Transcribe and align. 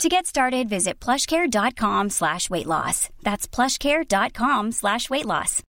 To 0.00 0.08
get 0.08 0.26
started, 0.26 0.68
visit 0.68 1.04
plushcare.com 1.04 2.10
slash 2.10 2.50
weight 2.50 2.66
loss. 2.66 3.08
That's 3.22 3.46
plushcare.com 3.46 4.72
slash 4.72 5.10
weight 5.10 5.26
loss. 5.26 5.62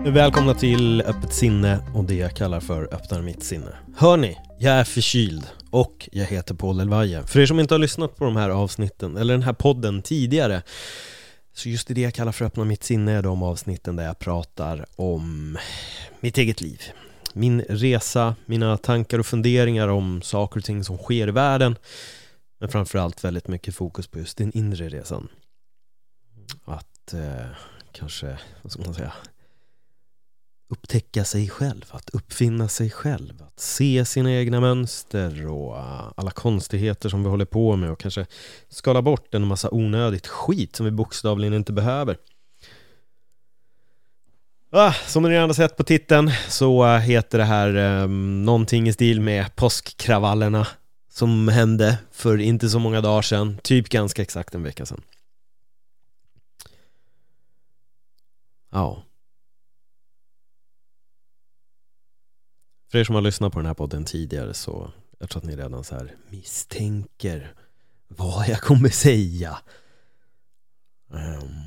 Välkomna 0.00 0.54
till 0.54 1.00
Öppet 1.00 1.34
sinne 1.34 1.78
och 1.94 2.04
det 2.04 2.14
jag 2.14 2.36
kallar 2.36 2.60
för 2.60 2.94
Öppnar 2.94 3.22
mitt 3.22 3.44
sinne. 3.44 3.76
Hörni. 3.96 4.38
Jag 4.58 4.74
är 4.74 4.84
förkyld 4.84 5.46
och 5.70 6.08
jag 6.12 6.24
heter 6.24 6.54
Paul 6.54 6.80
Elvaje. 6.80 7.22
För 7.26 7.40
er 7.40 7.46
som 7.46 7.60
inte 7.60 7.74
har 7.74 7.78
lyssnat 7.78 8.16
på 8.16 8.24
de 8.24 8.36
här 8.36 8.50
avsnitten, 8.50 9.16
eller 9.16 9.34
den 9.34 9.42
här 9.42 9.52
podden 9.52 10.02
tidigare 10.02 10.62
så 11.58 11.68
just 11.68 11.88
det 11.88 12.00
jag 12.00 12.14
kallar 12.14 12.32
för 12.32 12.44
Öppna 12.44 12.64
mitt 12.64 12.84
sinne 12.84 13.12
är 13.12 13.22
de 13.22 13.42
avsnitten 13.42 13.96
där 13.96 14.04
jag 14.04 14.18
pratar 14.18 14.86
om 14.96 15.58
mitt 16.20 16.38
eget 16.38 16.60
liv. 16.60 16.82
Min 17.34 17.60
resa, 17.62 18.36
mina 18.46 18.76
tankar 18.76 19.18
och 19.18 19.26
funderingar 19.26 19.88
om 19.88 20.22
saker 20.22 20.60
och 20.60 20.64
ting 20.64 20.84
som 20.84 20.98
sker 20.98 21.28
i 21.28 21.30
världen. 21.30 21.76
Men 22.58 22.68
framförallt 22.68 23.24
väldigt 23.24 23.48
mycket 23.48 23.74
fokus 23.74 24.06
på 24.06 24.18
just 24.18 24.38
den 24.38 24.56
inre 24.56 24.88
resan. 24.88 25.28
Att 26.64 27.14
eh, 27.14 27.46
kanske, 27.92 28.38
vad 28.62 28.72
ska 28.72 28.82
man 28.82 28.94
säga, 28.94 29.12
upptäcka 30.68 31.24
sig 31.24 31.48
själv, 31.48 31.84
att 31.90 32.10
uppfinna 32.10 32.68
sig 32.68 32.90
själv, 32.90 33.42
att 33.42 33.60
se 33.60 34.04
sina 34.04 34.32
egna 34.32 34.60
mönster 34.60 35.46
och 35.46 35.76
ah, 35.76 36.12
alla 36.16 36.30
konstigheter 36.30 37.08
som 37.08 37.22
vi 37.22 37.28
håller 37.28 37.44
på 37.44 37.76
med 37.76 37.90
och 37.90 38.00
kanske 38.00 38.26
skala 38.68 39.02
bort 39.02 39.34
en 39.34 39.46
massa 39.46 39.70
onödigt 39.70 40.26
skit 40.26 40.76
som 40.76 40.86
vi 40.86 40.92
bokstavligen 40.92 41.54
inte 41.54 41.72
behöver. 41.72 42.16
Ah, 44.70 44.92
som 44.92 45.22
ni 45.22 45.28
redan 45.28 45.48
har 45.48 45.54
sett 45.54 45.76
på 45.76 45.84
titeln 45.84 46.30
så 46.48 46.84
ah, 46.84 46.98
heter 46.98 47.38
det 47.38 47.44
här 47.44 47.76
eh, 47.76 48.08
någonting 48.08 48.88
i 48.88 48.92
stil 48.92 49.20
med 49.20 49.56
påskkravallerna 49.56 50.66
som 51.10 51.48
hände 51.48 51.98
för 52.12 52.38
inte 52.40 52.68
så 52.68 52.78
många 52.78 53.00
dagar 53.00 53.22
sedan, 53.22 53.58
typ 53.62 53.88
ganska 53.88 54.22
exakt 54.22 54.54
en 54.54 54.62
vecka 54.62 54.86
sedan. 54.86 55.02
Ja. 58.70 59.02
För 62.90 62.98
er 62.98 63.04
som 63.04 63.14
har 63.14 63.22
lyssnat 63.22 63.52
på 63.52 63.58
den 63.58 63.66
här 63.66 63.74
podden 63.74 64.04
tidigare 64.04 64.54
så 64.54 64.90
jag 65.18 65.30
tror 65.30 65.40
att 65.40 65.46
ni 65.46 65.56
redan 65.56 65.84
så 65.84 65.94
här 65.94 66.14
misstänker 66.28 67.52
vad 68.08 68.48
jag 68.48 68.60
kommer 68.60 68.88
säga. 68.88 69.58
Um. 71.10 71.62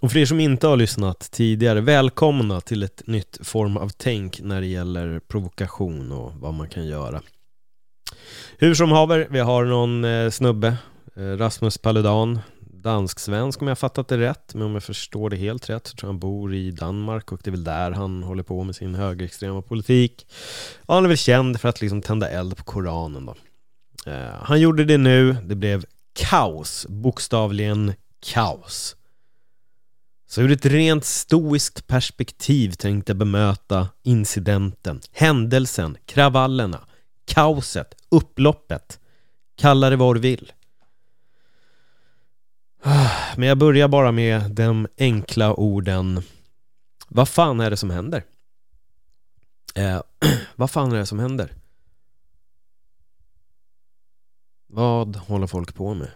Och 0.00 0.12
för 0.12 0.18
er 0.18 0.26
som 0.26 0.40
inte 0.40 0.66
har 0.66 0.76
lyssnat 0.76 1.30
tidigare, 1.30 1.80
välkomna 1.80 2.60
till 2.60 2.82
ett 2.82 3.02
nytt 3.06 3.38
form 3.42 3.76
av 3.76 3.88
tänk 3.88 4.40
när 4.40 4.60
det 4.60 4.66
gäller 4.66 5.20
provokation 5.20 6.12
och 6.12 6.32
vad 6.34 6.54
man 6.54 6.68
kan 6.68 6.86
göra. 6.86 7.22
Hur 8.58 8.74
som 8.74 8.90
haver, 8.90 9.26
vi 9.30 9.38
har 9.38 9.64
någon 9.64 10.04
eh, 10.04 10.30
snubbe, 10.30 10.76
eh, 11.16 11.22
Rasmus 11.22 11.78
Paludan, 11.78 12.38
dansk-svensk 12.88 13.62
om 13.62 13.68
jag 13.68 13.78
fattat 13.78 14.08
det 14.08 14.18
rätt, 14.18 14.54
men 14.54 14.62
om 14.62 14.74
jag 14.74 14.82
förstår 14.82 15.30
det 15.30 15.36
helt 15.36 15.70
rätt 15.70 15.86
så 15.86 15.96
tror 15.96 16.08
jag 16.08 16.12
han 16.12 16.18
bor 16.18 16.54
i 16.54 16.70
Danmark 16.70 17.32
och 17.32 17.40
det 17.44 17.50
är 17.50 17.52
väl 17.52 17.64
där 17.64 17.90
han 17.90 18.22
håller 18.22 18.42
på 18.42 18.64
med 18.64 18.76
sin 18.76 18.94
högerextrema 18.94 19.62
politik. 19.62 20.26
Och 20.86 20.94
han 20.94 21.04
är 21.04 21.08
väl 21.08 21.16
känd 21.16 21.60
för 21.60 21.68
att 21.68 21.80
liksom 21.80 22.02
tända 22.02 22.28
eld 22.28 22.56
på 22.56 22.64
Koranen 22.64 23.26
då. 23.26 23.34
Eh, 24.10 24.34
han 24.42 24.60
gjorde 24.60 24.84
det 24.84 24.98
nu, 24.98 25.32
det 25.32 25.54
blev 25.54 25.84
kaos, 26.12 26.86
bokstavligen 26.88 27.92
kaos. 28.20 28.96
Så 30.28 30.42
ur 30.42 30.52
ett 30.52 30.66
rent 30.66 31.04
stoiskt 31.04 31.86
perspektiv 31.86 32.70
tänkte 32.72 33.10
jag 33.10 33.18
bemöta 33.18 33.88
incidenten, 34.02 35.00
händelsen, 35.12 35.96
kravallerna, 36.06 36.80
kaoset, 37.26 37.94
upploppet. 38.10 38.98
Kalla 39.56 39.90
det 39.90 39.96
vad 39.96 40.16
du 40.16 40.20
vill. 40.20 40.52
Ah, 42.82 43.34
men 43.36 43.48
jag 43.48 43.58
börjar 43.58 43.88
bara 43.88 44.12
med 44.12 44.50
de 44.50 44.88
enkla 44.98 45.54
orden 45.54 46.22
Vad 47.08 47.28
fan 47.28 47.60
är 47.60 47.70
det 47.70 47.76
som 47.76 47.90
händer? 47.90 48.24
Eh, 49.74 50.02
vad 50.56 50.70
fan 50.70 50.92
är 50.92 50.96
det 50.96 51.06
som 51.06 51.18
händer? 51.18 51.54
Vad 54.66 55.16
håller 55.16 55.46
folk 55.46 55.74
på 55.74 55.94
med? 55.94 56.10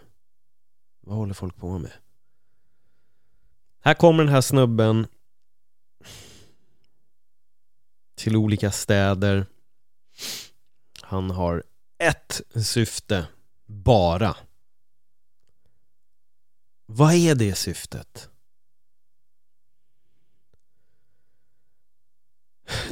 Vad 1.01 1.15
håller 1.15 1.33
folk 1.33 1.55
på 1.55 1.77
med? 1.77 1.91
Här 3.81 3.93
kommer 3.93 4.23
den 4.23 4.33
här 4.33 4.41
snubben 4.41 5.07
till 8.15 8.35
olika 8.35 8.71
städer 8.71 9.45
Han 11.01 11.31
har 11.31 11.63
ett 11.97 12.41
syfte 12.55 13.27
bara 13.65 14.35
vad 16.85 17.13
är 17.13 17.35
det 17.35 17.55
syftet? 17.55 18.29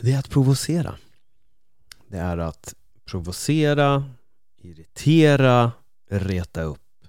Det 0.02 0.12
är 0.12 0.20
att 0.20 0.30
provocera. 0.30 0.96
Det 2.08 2.18
är 2.18 2.38
att 2.38 2.76
provocera, 3.06 4.10
irritera, 4.58 5.72
reta 6.10 6.62
upp. 6.62 7.06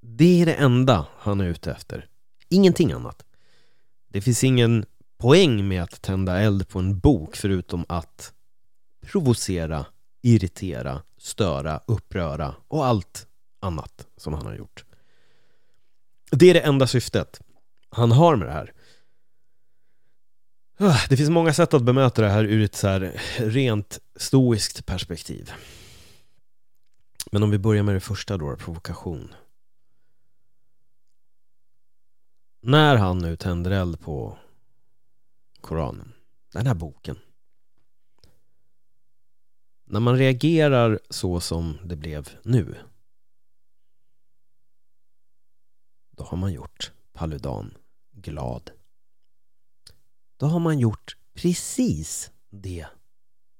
Det 0.00 0.42
är 0.42 0.46
det 0.46 0.54
enda 0.54 1.06
han 1.18 1.40
är 1.40 1.46
ute 1.46 1.72
efter. 1.72 2.08
Ingenting 2.48 2.92
annat. 2.92 3.24
Det 4.08 4.20
finns 4.20 4.44
ingen 4.44 4.86
poäng 5.18 5.68
med 5.68 5.82
att 5.82 6.02
tända 6.02 6.40
eld 6.40 6.68
på 6.68 6.78
en 6.78 6.98
bok 6.98 7.36
förutom 7.36 7.84
att 7.88 8.34
provocera, 9.00 9.86
irritera, 10.22 11.02
störa, 11.18 11.80
uppröra 11.86 12.54
och 12.68 12.86
allt 12.86 13.26
annat 13.60 14.06
som 14.16 14.34
han 14.34 14.46
har 14.46 14.54
gjort. 14.54 14.84
Det 16.40 16.50
är 16.50 16.54
det 16.54 16.60
enda 16.60 16.86
syftet 16.86 17.40
han 17.90 18.12
har 18.12 18.36
med 18.36 18.48
det 18.48 18.52
här. 18.52 18.72
Ah, 20.78 21.06
det 21.08 21.16
finns 21.16 21.30
många 21.30 21.52
sätt 21.52 21.74
att 21.74 21.82
bemöta 21.82 22.22
det 22.22 22.28
här 22.28 22.44
ur 22.44 22.64
ett 22.64 22.74
så 22.74 22.88
här 22.88 23.20
rent 23.38 23.98
stoiskt 24.16 24.86
perspektiv. 24.86 25.52
Men 27.32 27.42
om 27.42 27.50
vi 27.50 27.58
börjar 27.58 27.82
med 27.82 27.94
det 27.94 28.00
första 28.00 28.36
då, 28.36 28.56
provokation. 28.56 29.34
När 32.60 32.96
han 32.96 33.18
nu 33.18 33.36
tänder 33.36 33.70
eld 33.70 34.00
på 34.00 34.38
Koranen, 35.60 36.12
den 36.52 36.66
här 36.66 36.74
boken. 36.74 37.18
När 39.84 40.00
man 40.00 40.18
reagerar 40.18 41.00
så 41.10 41.40
som 41.40 41.78
det 41.84 41.96
blev 41.96 42.28
nu 42.42 42.74
då 46.20 46.26
har 46.26 46.38
man 46.38 46.52
gjort 46.52 46.92
Paludan 47.12 47.74
glad. 48.12 48.70
Då 50.36 50.46
har 50.46 50.58
man 50.58 50.78
gjort 50.78 51.16
precis 51.34 52.30
det 52.50 52.86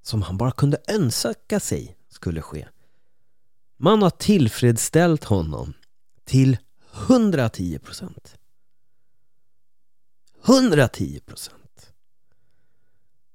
som 0.03 0.23
han 0.23 0.37
bara 0.37 0.53
kunde 0.53 0.83
önska 0.89 1.61
sig 1.61 1.97
skulle 2.09 2.43
ske. 2.43 2.69
Man 3.77 4.03
har 4.03 4.11
tillfredsställt 4.11 5.25
honom 5.25 5.73
till 6.25 6.59
110 6.93 7.79
procent. 7.79 8.39
110 10.45 11.21
procent. 11.27 11.93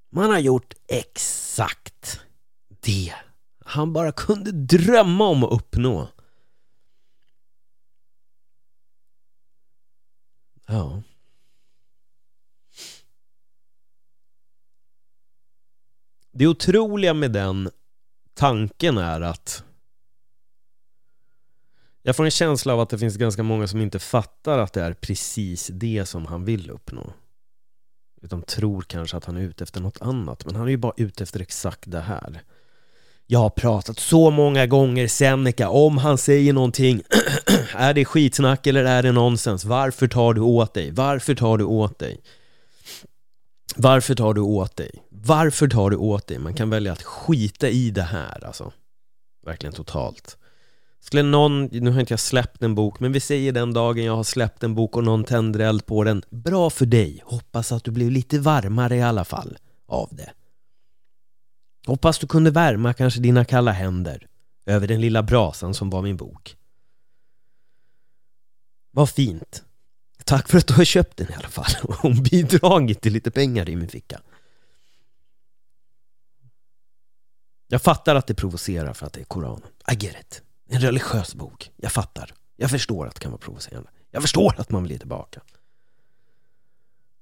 Man 0.10 0.30
har 0.30 0.40
gjort 0.40 0.74
exakt 0.88 2.20
det 2.80 3.14
han 3.60 3.94
bara 3.94 4.12
kunde 4.12 4.52
drömma 4.52 5.28
om 5.28 5.44
att 5.44 5.52
uppnå. 5.52 6.08
Ja. 10.66 11.02
Det 16.32 16.48
otroliga 16.48 17.14
med 17.14 17.32
den 17.32 17.70
tanken 18.34 18.98
är 18.98 19.22
att 19.22 19.64
jag 22.02 22.16
får 22.16 22.26
en 22.26 22.32
känsla 22.32 22.74
av 22.74 22.80
att 22.80 22.90
det 22.90 22.98
finns 22.98 23.18
ganska 23.18 23.44
många 23.44 23.68
som 23.68 23.82
inte 23.82 24.00
fattar 24.00 24.60
att 24.60 24.74
det 24.74 24.82
är 24.82 24.94
precis 24.94 25.68
det 25.68 26.06
som 26.06 26.26
han 26.26 26.46
vill 26.46 26.70
uppnå. 26.70 27.14
Utan 28.22 28.42
tror 28.42 28.82
kanske 28.82 29.18
att 29.18 29.26
han 29.26 29.38
är 29.38 29.42
ute 29.42 29.64
efter 29.64 29.82
något 29.82 30.02
annat. 30.02 30.46
Men 30.46 30.56
han 30.56 30.66
är 30.66 30.72
ju 30.72 30.78
bara 30.78 30.94
ute 30.98 31.24
efter 31.24 31.40
exakt 31.40 31.92
det 31.92 32.00
här. 32.00 32.42
Jag 33.28 33.40
har 33.40 33.50
pratat 33.50 34.00
så 34.00 34.32
många 34.32 34.68
gånger 34.68 35.08
Seneca, 35.08 35.70
om 35.70 35.98
han 35.98 36.18
säger 36.18 36.54
någonting 36.54 37.02
Är 37.78 37.94
det 37.94 38.06
skitsnack 38.06 38.68
eller 38.68 38.86
är 38.86 39.04
det 39.04 39.12
nonsens? 39.12 39.66
Varför 39.66 40.08
tar 40.08 40.34
du 40.34 40.42
åt 40.42 40.74
dig? 40.74 40.92
Varför 40.92 41.36
tar 41.36 41.58
du 41.58 41.64
åt 41.64 42.00
dig? 42.00 42.22
Varför 43.76 44.16
tar 44.16 44.34
du 44.34 44.42
åt 44.42 44.76
dig? 44.76 44.92
Varför 45.10 45.68
tar 45.68 45.90
du 45.90 45.96
åt 45.96 46.28
dig? 46.28 46.40
Man 46.40 46.54
kan 46.54 46.70
välja 46.70 46.92
att 46.92 47.04
skita 47.04 47.70
i 47.70 47.92
det 47.92 48.04
här 48.04 48.46
alltså 48.46 48.72
Verkligen 49.46 49.74
totalt 49.74 50.38
Skulle 51.00 51.24
någon, 51.24 51.66
nu 51.66 51.92
har 51.92 52.00
inte 52.00 52.14
jag 52.14 52.20
släppt 52.20 52.64
en 52.64 52.76
bok, 52.76 53.00
men 53.00 53.12
vi 53.12 53.20
säger 53.20 53.52
den 53.52 53.74
dagen 53.74 54.04
jag 54.04 54.16
har 54.16 54.24
släppt 54.24 54.64
en 54.64 54.76
bok 54.76 54.98
och 54.98 55.04
någon 55.04 55.24
tänder 55.24 55.60
eld 55.60 55.86
på 55.86 56.04
den 56.04 56.24
Bra 56.30 56.70
för 56.70 56.86
dig, 56.86 57.22
hoppas 57.26 57.72
att 57.72 57.84
du 57.84 57.92
blev 57.92 58.12
lite 58.12 58.40
varmare 58.40 58.96
i 58.96 59.02
alla 59.02 59.26
fall 59.26 59.58
av 59.88 60.10
det 60.12 60.34
Hoppas 61.86 62.20
du 62.20 62.28
kunde 62.28 62.52
värma 62.52 62.94
kanske 62.94 63.20
dina 63.20 63.46
kalla 63.46 63.72
händer 63.72 64.28
över 64.66 64.88
den 64.88 65.02
lilla 65.02 65.24
brasan 65.24 65.74
som 65.74 65.90
var 65.90 66.02
min 66.02 66.18
bok. 66.18 66.56
Vad 68.96 69.10
fint. 69.10 69.64
Tack 70.24 70.50
för 70.50 70.58
att 70.58 70.68
du 70.68 70.74
har 70.74 70.86
köpt 70.86 71.18
den 71.18 71.32
i 71.32 71.34
alla 71.34 71.48
fall 71.48 71.76
och 72.04 72.16
bidragit 72.16 73.02
till 73.02 73.14
lite 73.14 73.32
pengar 73.32 73.70
i 73.70 73.76
min 73.76 73.90
ficka. 73.90 74.22
Jag 77.68 77.82
fattar 77.82 78.16
att 78.16 78.28
det 78.28 78.34
provocerar 78.34 78.94
för 78.94 79.06
att 79.06 79.14
det 79.14 79.20
är 79.20 79.24
Koranen. 79.26 79.70
I 79.92 79.96
get 80.06 80.16
it. 80.20 80.42
En 80.68 80.82
religiös 80.82 81.36
bok. 81.36 81.72
Jag 81.76 81.92
fattar. 81.92 82.34
Jag 82.56 82.70
förstår 82.72 83.08
att 83.08 83.16
det 83.16 83.20
kan 83.20 83.32
vara 83.32 83.42
provocerande. 83.42 83.90
Jag 84.12 84.22
förstår 84.22 84.56
att 84.60 84.70
man 84.70 84.84
vill 84.84 84.92
ge 84.92 84.98
tillbaka. 84.98 85.42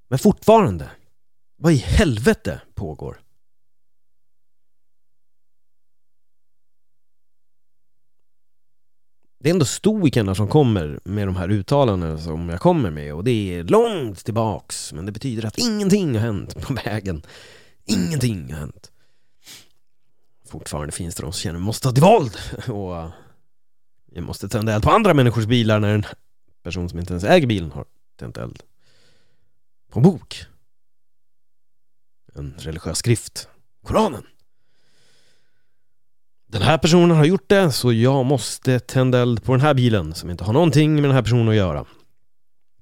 Men 0.07 0.19
fortfarande, 0.19 0.91
vad 1.55 1.73
i 1.73 1.77
helvete 1.77 2.61
pågår? 2.75 3.21
Det 9.43 9.49
är 9.49 9.53
ändå 9.53 9.65
stoikerna 9.65 10.35
som 10.35 10.47
kommer 10.47 10.99
med 11.03 11.27
de 11.27 11.35
här 11.35 11.51
uttalandena 11.51 12.17
som 12.17 12.49
jag 12.49 12.59
kommer 12.59 12.91
med 12.91 13.13
och 13.13 13.23
det 13.23 13.55
är 13.55 13.63
långt 13.63 14.25
tillbaks 14.25 14.93
men 14.93 15.05
det 15.05 15.11
betyder 15.11 15.45
att 15.45 15.57
ingenting 15.57 16.13
har 16.13 16.21
hänt 16.21 16.61
på 16.61 16.73
vägen. 16.85 17.25
Ingenting 17.85 18.53
har 18.53 18.59
hänt. 18.59 18.91
Fortfarande 20.47 20.91
finns 20.91 21.15
det 21.15 21.23
de 21.23 21.33
som 21.33 21.39
känner 21.39 21.55
att 21.55 21.61
vi 21.61 21.65
måste 21.65 21.83
ta 21.83 21.91
till 21.91 22.03
våld 22.03 22.37
och 22.67 23.11
vi 24.11 24.21
måste 24.21 24.49
tända 24.49 24.73
eld 24.73 24.83
på 24.83 24.91
andra 24.91 25.13
människors 25.13 25.45
bilar 25.45 25.79
när 25.79 25.93
en 25.93 26.05
person 26.63 26.89
som 26.89 26.99
inte 26.99 27.13
ens 27.13 27.23
äger 27.23 27.47
bilen 27.47 27.71
har 27.71 27.85
tänt 28.19 28.37
eld 28.37 28.63
på 29.91 29.99
en 29.99 30.03
bok. 30.03 30.45
En 32.35 32.53
religiös 32.57 32.97
skrift, 32.97 33.47
Koranen 33.85 34.23
här 36.73 36.77
personen 36.77 37.17
har 37.17 37.25
gjort 37.25 37.49
det 37.49 37.71
så 37.71 37.93
jag 37.93 38.25
måste 38.25 38.79
tända 38.79 39.19
eld 39.19 39.43
på 39.43 39.51
den 39.51 39.61
här 39.61 39.73
bilen 39.73 40.13
som 40.13 40.29
inte 40.29 40.43
har 40.43 40.53
någonting 40.53 40.93
med 40.95 41.03
den 41.03 41.11
här 41.11 41.21
personen 41.21 41.49
att 41.49 41.55
göra. 41.55 41.85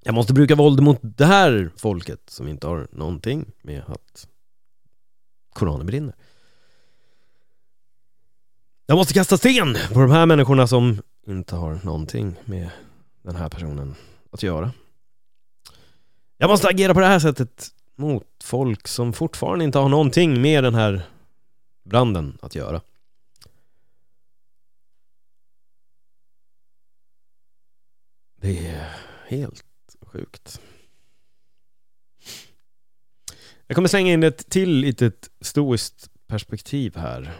Jag 0.03 0.15
måste 0.15 0.33
bruka 0.33 0.55
våld 0.55 0.81
mot 0.83 0.99
det 1.01 1.25
här 1.25 1.71
folket 1.77 2.19
som 2.27 2.47
inte 2.47 2.67
har 2.67 2.87
någonting 2.91 3.45
med 3.61 3.83
att 3.87 4.27
Koranen 5.53 5.85
brinner. 5.85 6.15
Jag 8.85 8.95
måste 8.95 9.13
kasta 9.13 9.37
sten 9.37 9.77
på 9.93 9.99
de 9.99 10.11
här 10.11 10.25
människorna 10.25 10.67
som 10.67 11.01
inte 11.27 11.55
har 11.55 11.79
någonting 11.83 12.35
med 12.45 12.69
den 13.21 13.35
här 13.35 13.49
personen 13.49 13.95
att 14.31 14.43
göra. 14.43 14.71
Jag 16.37 16.49
måste 16.49 16.67
agera 16.67 16.93
på 16.93 16.99
det 16.99 17.07
här 17.07 17.19
sättet 17.19 17.67
mot 17.95 18.27
folk 18.43 18.87
som 18.87 19.13
fortfarande 19.13 19.65
inte 19.65 19.79
har 19.79 19.89
någonting 19.89 20.41
med 20.41 20.63
den 20.63 20.75
här 20.75 21.01
branden 21.83 22.37
att 22.41 22.55
göra. 22.55 22.81
Det 28.41 28.67
är 28.67 28.95
helt 29.27 29.63
sjukt. 30.01 30.61
Jag 33.67 33.75
kommer 33.75 33.87
slänga 33.87 34.13
in 34.13 34.23
ett 34.23 34.49
till 34.49 34.69
litet 34.69 35.29
stoiskt 35.41 36.09
perspektiv 36.27 36.95
här. 36.95 37.31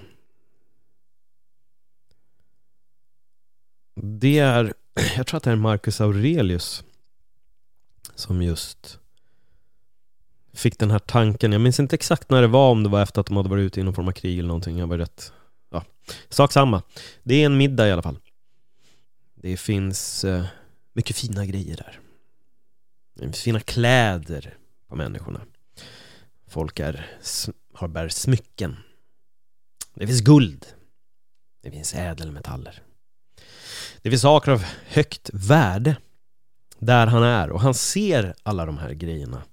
Det 3.96 4.40
är, 4.40 4.74
jag 5.18 5.28
tror 5.28 5.38
att 5.38 5.44
det 5.44 5.52
är 5.52 5.56
Marcus 5.56 6.02
Aurelius 6.02 6.84
som 8.16 8.42
just 8.42 9.00
fick 10.54 10.80
den 10.80 10.92
här 10.92 11.00
tanken. 11.00 11.52
Jag 11.52 11.62
minns 11.62 11.80
inte 11.80 11.96
exakt 11.96 12.30
när 12.30 12.42
det 12.42 12.48
var, 12.48 12.72
om 12.72 12.84
det 12.84 12.90
var 12.90 13.02
efter 13.02 13.22
att 13.22 13.28
de 13.28 13.38
hade 13.38 13.50
varit 13.50 13.62
ute 13.62 13.80
i 13.80 13.84
någon 13.84 13.94
form 13.94 14.08
av 14.08 14.12
krig 14.12 14.40
eller 14.40 14.48
någonting. 14.48 14.78
Jag 14.78 14.88
var 14.88 14.98
rätt, 14.98 15.34
ja, 15.70 15.84
sak 16.30 16.52
samma. 16.52 16.84
Det 17.24 17.36
är 17.36 17.46
en 17.46 17.58
middag 17.58 17.88
i 17.88 17.92
alla 17.92 18.02
fall. 18.02 18.20
Det 19.36 19.58
finns 19.58 20.24
eh, 20.24 20.46
mycket 20.94 21.16
fina 21.16 21.46
grejer 21.46 21.78
där. 21.78 22.00
Det 23.16 23.22
finns 23.22 23.42
fina 23.42 23.60
kläder 23.60 24.58
på 24.88 24.96
människorna. 24.96 25.42
Folk 26.48 26.80
är, 26.80 27.18
har 27.74 27.88
bär 27.88 28.10
smycken. 28.10 28.78
Det 29.94 30.08
finns 30.08 30.22
guld. 30.22 30.66
Det 31.62 31.72
finns 31.72 31.94
ädelmetaller. 31.94 32.84
Det 34.02 34.10
finns 34.10 34.22
saker 34.22 34.52
av 34.52 34.64
högt 34.88 35.30
värde 35.34 35.98
där 36.80 37.08
han 37.08 37.24
är 37.24 37.50
och 37.50 37.62
han 37.62 37.74
ser 37.74 38.36
alla 38.44 38.66
de 38.66 38.78
här 38.78 38.94
grejerna. 38.94 39.44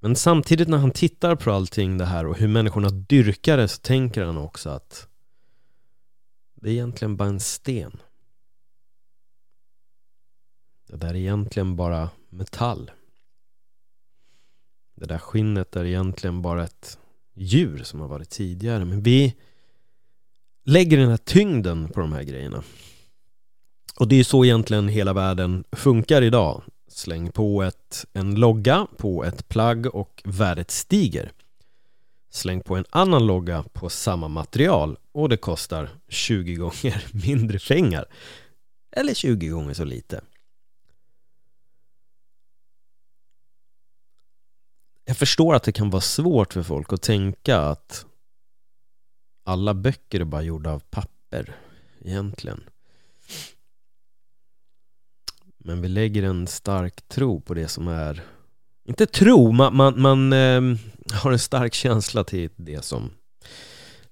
Men 0.00 0.16
samtidigt 0.16 0.68
när 0.68 0.78
han 0.78 0.90
tittar 0.90 1.36
på 1.36 1.52
allting 1.52 1.98
det 1.98 2.04
här 2.04 2.26
och 2.26 2.38
hur 2.38 2.48
människorna 2.48 2.90
dyrkar 2.90 3.56
det 3.56 3.68
så 3.68 3.80
tänker 3.80 4.24
han 4.24 4.36
också 4.36 4.70
att 4.70 5.08
det 6.54 6.68
är 6.68 6.72
egentligen 6.72 7.16
bara 7.16 7.28
en 7.28 7.40
sten. 7.40 8.00
Det 10.90 10.96
där 10.96 11.08
är 11.08 11.14
egentligen 11.14 11.76
bara 11.76 12.10
metall. 12.30 12.90
Det 14.94 15.06
där 15.06 15.18
skinnet 15.18 15.76
är 15.76 15.84
egentligen 15.84 16.42
bara 16.42 16.64
ett 16.64 16.98
djur 17.34 17.82
som 17.84 18.00
har 18.00 18.08
varit 18.08 18.30
tidigare. 18.30 18.84
Men 18.84 19.02
vi 19.02 19.36
lägger 20.64 20.96
den 20.96 21.10
här 21.10 21.16
tyngden 21.16 21.88
på 21.88 22.00
de 22.00 22.12
här 22.12 22.22
grejerna. 22.22 22.62
Och 23.96 24.08
det 24.08 24.16
är 24.16 24.24
så 24.24 24.44
egentligen 24.44 24.88
hela 24.88 25.12
världen 25.12 25.64
funkar 25.72 26.22
idag. 26.22 26.62
Släng 26.88 27.32
på 27.32 27.62
ett, 27.62 28.06
en 28.12 28.34
logga 28.34 28.86
på 28.96 29.24
ett 29.24 29.48
plagg 29.48 29.94
och 29.94 30.22
värdet 30.24 30.70
stiger. 30.70 31.32
Släng 32.30 32.60
på 32.60 32.76
en 32.76 32.84
annan 32.90 33.26
logga 33.26 33.64
på 33.72 33.88
samma 33.88 34.28
material 34.28 34.98
och 35.12 35.28
det 35.28 35.36
kostar 35.36 35.88
20 36.08 36.54
gånger 36.54 37.06
mindre 37.26 37.58
pengar. 37.58 38.04
Eller 38.92 39.14
20 39.14 39.48
gånger 39.48 39.74
så 39.74 39.84
lite. 39.84 40.20
Jag 45.10 45.16
förstår 45.16 45.54
att 45.54 45.62
det 45.62 45.72
kan 45.72 45.90
vara 45.90 46.00
svårt 46.00 46.52
för 46.52 46.62
folk 46.62 46.92
att 46.92 47.02
tänka 47.02 47.58
att 47.58 48.06
alla 49.44 49.74
böcker 49.74 50.20
är 50.20 50.24
bara 50.24 50.42
gjorda 50.42 50.70
av 50.70 50.78
papper 50.78 51.56
egentligen. 52.04 52.60
Men 55.58 55.82
vi 55.82 55.88
lägger 55.88 56.22
en 56.22 56.46
stark 56.46 57.08
tro 57.08 57.40
på 57.40 57.54
det 57.54 57.68
som 57.68 57.88
är 57.88 58.22
inte 58.88 59.06
tro, 59.06 59.52
man, 59.52 59.76
man, 59.76 60.00
man 60.00 60.32
eh, 60.32 60.60
har 61.12 61.32
en 61.32 61.38
stark 61.38 61.74
känsla 61.74 62.24
till 62.24 62.50
det 62.56 62.84
som 62.84 63.10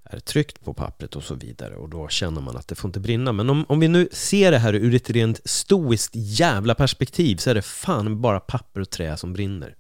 är 0.05 0.21
tryckt 0.21 0.64
på 0.64 0.75
pappret 0.75 1.17
och 1.17 1.25
så 1.25 1.35
vidare 1.35 1.76
och 1.76 1.88
då 1.88 2.09
känner 2.09 2.40
man 2.40 2.57
att 2.57 2.69
det 2.69 2.75
får 2.75 2.88
inte 2.88 3.00
brinna. 3.00 3.33
Men 3.33 3.50
om, 3.50 3.64
om 3.69 3.81
vi 3.81 3.88
nu 3.88 4.09
ser 4.12 4.50
det 4.50 4.59
här 4.59 4.75
ur 4.75 4.95
ett 4.95 5.11
rent 5.11 5.40
stoiskt 5.45 6.12
jävla 6.14 6.75
perspektiv 6.75 7.37
så 7.37 7.50
är 7.50 7.55
det 7.55 7.62
fan 7.62 8.21
bara 8.21 8.40
papper 8.40 8.81
och 8.81 8.90
trä 8.90 9.17
som 9.17 9.33
brinner. 9.33 9.76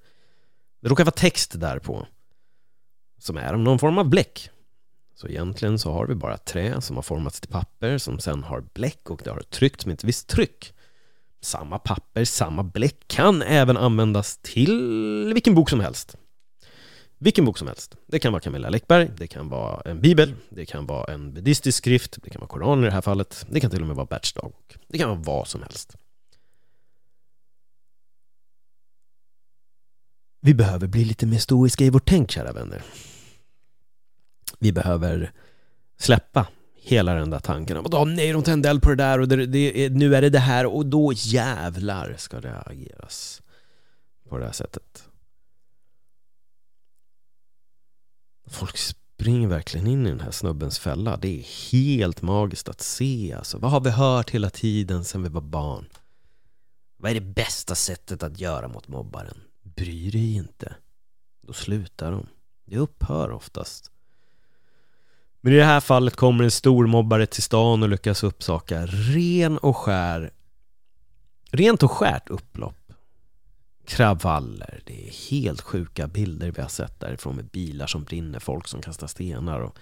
Det 0.80 0.88
råkar 0.88 1.04
vara 1.04 1.12
text 1.12 1.60
där 1.60 1.78
på 1.78 2.06
som 3.18 3.36
är 3.36 3.52
av 3.52 3.58
någon 3.58 3.78
form 3.78 3.98
av 3.98 4.08
bläck. 4.08 4.50
Så 5.14 5.28
egentligen 5.28 5.78
så 5.78 5.92
har 5.92 6.06
vi 6.06 6.14
bara 6.14 6.36
trä 6.36 6.80
som 6.80 6.96
har 6.96 7.02
formats 7.02 7.40
till 7.40 7.50
papper 7.50 7.98
som 7.98 8.18
sen 8.18 8.42
har 8.44 8.60
bläck 8.74 9.10
och 9.10 9.20
det 9.24 9.30
har 9.30 9.40
tryckts 9.40 9.86
med 9.86 9.94
ett 9.94 10.04
visst 10.04 10.28
tryck. 10.28 10.72
Samma 11.40 11.78
papper, 11.78 12.24
samma 12.24 12.62
bläck 12.62 12.96
kan 13.06 13.42
även 13.42 13.76
användas 13.76 14.38
till 14.42 15.30
vilken 15.34 15.54
bok 15.54 15.70
som 15.70 15.80
helst. 15.80 16.16
Vilken 17.18 17.44
bok 17.44 17.58
som 17.58 17.68
helst. 17.68 17.96
Det 18.06 18.18
kan 18.18 18.32
vara 18.32 18.40
Camilla 18.40 18.68
Läckberg, 18.68 19.10
det 19.16 19.26
kan 19.26 19.48
vara 19.48 19.80
en 19.80 20.00
bibel, 20.00 20.34
det 20.48 20.66
kan 20.66 20.86
vara 20.86 21.12
en 21.12 21.32
buddhistisk 21.34 21.78
skrift, 21.78 22.18
det 22.22 22.30
kan 22.30 22.40
vara 22.40 22.48
Koranen 22.48 22.84
i 22.84 22.86
det 22.86 22.92
här 22.92 23.00
fallet, 23.00 23.46
det 23.50 23.60
kan 23.60 23.70
till 23.70 23.80
och 23.80 23.86
med 23.86 23.96
vara 23.96 24.06
Berts 24.06 24.32
dagbok. 24.32 24.76
Det 24.88 24.98
kan 24.98 25.08
vara 25.08 25.18
vad 25.18 25.48
som 25.48 25.62
helst. 25.62 25.96
Vi 30.40 30.54
behöver 30.54 30.86
bli 30.86 31.04
lite 31.04 31.26
mer 31.26 31.38
stoiska 31.38 31.84
i 31.84 31.90
vårt 31.90 32.08
tänk, 32.08 32.30
kära 32.30 32.52
vänner. 32.52 32.82
Vi 34.58 34.72
behöver 34.72 35.32
släppa 35.98 36.46
hela 36.74 37.14
den 37.14 37.30
där 37.30 37.38
tanken 37.38 37.76
om 37.76 37.86
att 37.86 38.08
nej, 38.08 38.32
de 38.32 38.42
tände 38.42 38.68
eld 38.68 38.82
på 38.82 38.88
det 38.88 38.96
där 38.96 39.20
och 39.20 39.28
det, 39.28 39.46
det, 39.46 39.88
nu 39.92 40.14
är 40.14 40.22
det 40.22 40.30
det 40.30 40.38
här 40.38 40.66
och 40.66 40.86
då 40.86 41.12
jävlar 41.14 42.14
ska 42.18 42.40
det 42.40 42.58
ageras 42.60 43.42
på 44.28 44.38
det 44.38 44.44
här 44.44 44.52
sättet. 44.52 45.08
Folk 48.46 48.76
springer 48.76 49.48
verkligen 49.48 49.86
in 49.86 50.06
i 50.06 50.10
den 50.10 50.20
här 50.20 50.30
snubbens 50.30 50.78
fälla. 50.78 51.16
Det 51.16 51.38
är 51.38 51.72
helt 51.72 52.22
magiskt 52.22 52.68
att 52.68 52.80
se 52.80 53.34
alltså. 53.38 53.58
Vad 53.58 53.70
har 53.70 53.80
vi 53.80 53.90
hört 53.90 54.30
hela 54.30 54.50
tiden 54.50 55.04
sedan 55.04 55.22
vi 55.22 55.28
var 55.28 55.40
barn? 55.40 55.88
Vad 56.96 57.10
är 57.10 57.14
det 57.14 57.20
bästa 57.20 57.74
sättet 57.74 58.22
att 58.22 58.40
göra 58.40 58.68
mot 58.68 58.88
mobbaren? 58.88 59.40
Bry 59.78 60.10
dig 60.10 60.34
inte. 60.34 60.76
Då 61.46 61.52
slutar 61.52 62.12
de. 62.12 62.26
Det 62.66 62.76
upphör 62.76 63.30
oftast. 63.30 63.90
Men 65.40 65.52
i 65.52 65.56
det 65.56 65.64
här 65.64 65.80
fallet 65.80 66.16
kommer 66.16 66.44
en 66.44 66.50
stor 66.50 66.86
mobbare 66.86 67.26
till 67.26 67.42
stan 67.42 67.82
och 67.82 67.88
lyckas 67.88 68.22
uppsaka 68.22 68.86
ren 68.86 69.58
och 69.58 69.76
skär 69.76 70.30
Rent 71.50 71.82
och 71.82 71.92
skärt 71.92 72.28
upplopp 72.28 72.92
kravaller, 73.88 74.80
det 74.84 75.08
är 75.08 75.30
helt 75.30 75.60
sjuka 75.60 76.06
bilder 76.06 76.50
vi 76.50 76.62
har 76.62 76.68
sett 76.68 77.00
därifrån 77.00 77.36
med 77.36 77.44
bilar 77.44 77.86
som 77.86 78.04
brinner, 78.04 78.38
folk 78.38 78.68
som 78.68 78.82
kastar 78.82 79.06
stenar 79.06 79.60
och 79.60 79.78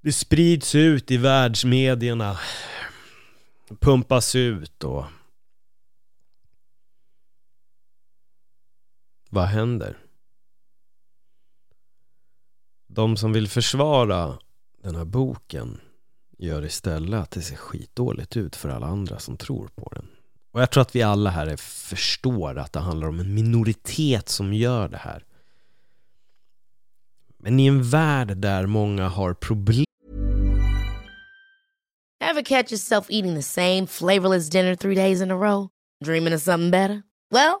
det 0.00 0.12
sprids 0.12 0.74
ut 0.74 1.10
i 1.10 1.16
världsmedierna 1.16 2.38
pumpas 3.80 4.34
ut 4.34 4.84
och 4.84 5.04
vad 9.32 9.44
händer? 9.44 9.98
De 12.86 13.16
som 13.16 13.32
vill 13.32 13.48
försvara 13.48 14.38
den 14.82 14.96
här 14.96 15.04
boken 15.04 15.80
gör 16.38 16.64
istället 16.64 17.20
att 17.20 17.30
det 17.30 17.40
ser 17.40 17.56
skitdåligt 17.56 18.36
ut 18.36 18.56
för 18.56 18.68
alla 18.68 18.86
andra 18.86 19.18
som 19.18 19.36
tror 19.36 19.68
på 19.68 19.92
den. 19.94 20.06
Och 20.50 20.62
jag 20.62 20.70
tror 20.70 20.80
att 20.80 20.96
vi 20.96 21.02
alla 21.02 21.30
här 21.30 21.56
förstår 21.56 22.58
att 22.58 22.72
det 22.72 22.80
handlar 22.80 23.08
om 23.08 23.20
en 23.20 23.34
minoritet 23.34 24.28
som 24.28 24.54
gör 24.54 24.88
det 24.88 24.96
här. 24.96 25.24
Men 27.38 27.60
i 27.60 27.66
en 27.66 27.82
värld 27.82 28.36
där 28.36 28.66
många 28.66 29.08
har 29.08 29.34
problem 29.34 29.84
Have 32.20 32.42
catch 32.42 32.72
yourself 32.72 33.06
eating 33.10 33.34
the 33.34 33.42
same 33.42 33.86
flavorless 33.86 34.50
dinner 34.50 34.76
three 34.76 34.94
days 34.94 35.22
in 35.22 35.30
a 35.30 35.36
row? 35.36 35.68
Dreaming 36.04 36.34
of 36.34 36.42
something 36.42 36.70
better? 36.70 37.02
Well, 37.30 37.60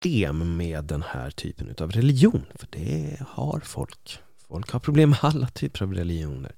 Problem 0.00 0.56
med 0.56 0.84
den 0.84 1.02
här 1.02 1.30
typen 1.30 1.74
av 1.78 1.92
religion, 1.92 2.46
för 2.54 2.68
det 2.70 3.18
har 3.28 3.60
folk. 3.60 4.18
Folk 4.48 4.70
har 4.70 4.80
problem 4.80 5.10
med 5.10 5.18
alla 5.22 5.48
typer 5.48 5.82
av 5.82 5.94
religioner. 5.94 6.56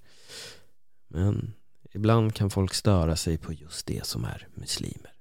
Men 1.08 1.54
ibland 1.92 2.34
kan 2.34 2.50
folk 2.50 2.74
störa 2.74 3.16
sig 3.16 3.38
på 3.38 3.52
just 3.52 3.86
det 3.86 4.06
som 4.06 4.24
är 4.24 4.48
muslimer. 4.54 5.12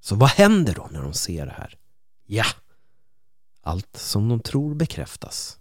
Så 0.00 0.16
vad 0.16 0.30
händer 0.30 0.74
då 0.74 0.88
när 0.92 1.02
de 1.02 1.12
ser 1.12 1.46
det 1.46 1.52
här? 1.52 1.78
Ja, 2.26 2.44
allt 3.60 3.96
som 3.96 4.28
de 4.28 4.40
tror 4.40 4.74
bekräftas. 4.74 5.58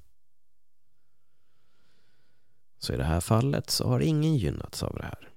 Så 2.80 2.94
i 2.94 2.98
det 2.98 3.04
här 3.04 3.20
fallet 3.20 3.70
så 3.70 3.88
har 3.88 4.00
ingen 4.00 4.38
gynnats 4.38 4.84
av 4.84 4.96
det 4.96 5.04
här. 5.04 5.30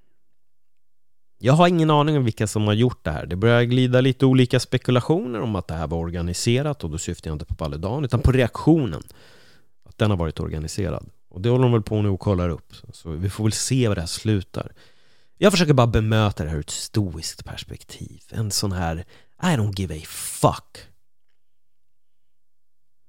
Jag 1.42 1.52
har 1.52 1.68
ingen 1.68 1.90
aning 1.90 2.16
om 2.16 2.24
vilka 2.24 2.46
som 2.46 2.66
har 2.66 2.74
gjort 2.74 3.04
det 3.04 3.10
här. 3.10 3.26
Det 3.26 3.36
börjar 3.36 3.62
glida 3.62 4.00
lite 4.00 4.26
olika 4.26 4.60
spekulationer 4.60 5.40
om 5.40 5.56
att 5.56 5.68
det 5.68 5.74
här 5.74 5.86
var 5.86 5.98
organiserat 5.98 6.84
och 6.84 6.90
då 6.90 6.98
syftar 6.98 7.30
jag 7.30 7.34
inte 7.34 7.44
på 7.44 7.54
Paludan 7.54 8.04
utan 8.04 8.20
på 8.20 8.32
reaktionen. 8.32 9.02
Att 9.88 9.98
den 9.98 10.10
har 10.10 10.18
varit 10.18 10.40
organiserad. 10.40 11.10
Och 11.28 11.40
det 11.40 11.48
håller 11.48 11.62
de 11.62 11.72
väl 11.72 11.82
på 11.82 12.02
nu 12.02 12.08
och 12.08 12.20
kollar 12.20 12.48
upp. 12.48 12.72
Så 12.92 13.10
vi 13.10 13.30
får 13.30 13.44
väl 13.44 13.52
se 13.52 13.88
vad 13.88 13.96
det 13.96 14.00
här 14.00 14.08
slutar. 14.08 14.72
Jag 15.38 15.52
försöker 15.52 15.72
bara 15.72 15.86
bemöta 15.86 16.44
det 16.44 16.50
här 16.50 16.56
ur 16.56 16.60
ett 16.60 16.70
stoiskt 16.70 17.44
perspektiv. 17.44 18.22
En 18.30 18.50
sån 18.50 18.72
här 18.72 19.04
I 19.42 19.46
don't 19.46 19.80
give 19.80 19.96
a 19.96 20.02
fuck. 20.06 20.78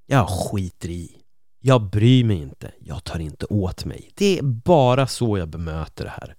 Jag 0.06 0.30
skiter 0.30 0.90
i. 0.90 1.18
Jag 1.60 1.90
bryr 1.90 2.24
mig 2.24 2.38
inte. 2.38 2.72
Jag 2.80 3.04
tar 3.04 3.20
inte 3.20 3.46
åt 3.46 3.86
mig. 3.86 4.10
Det 4.16 4.40
är 4.40 4.44
bara 4.44 5.08
så 5.08 5.38
jag 5.38 5.48
bemöter 5.48 6.04
det 6.04 6.12
här. 6.12 6.36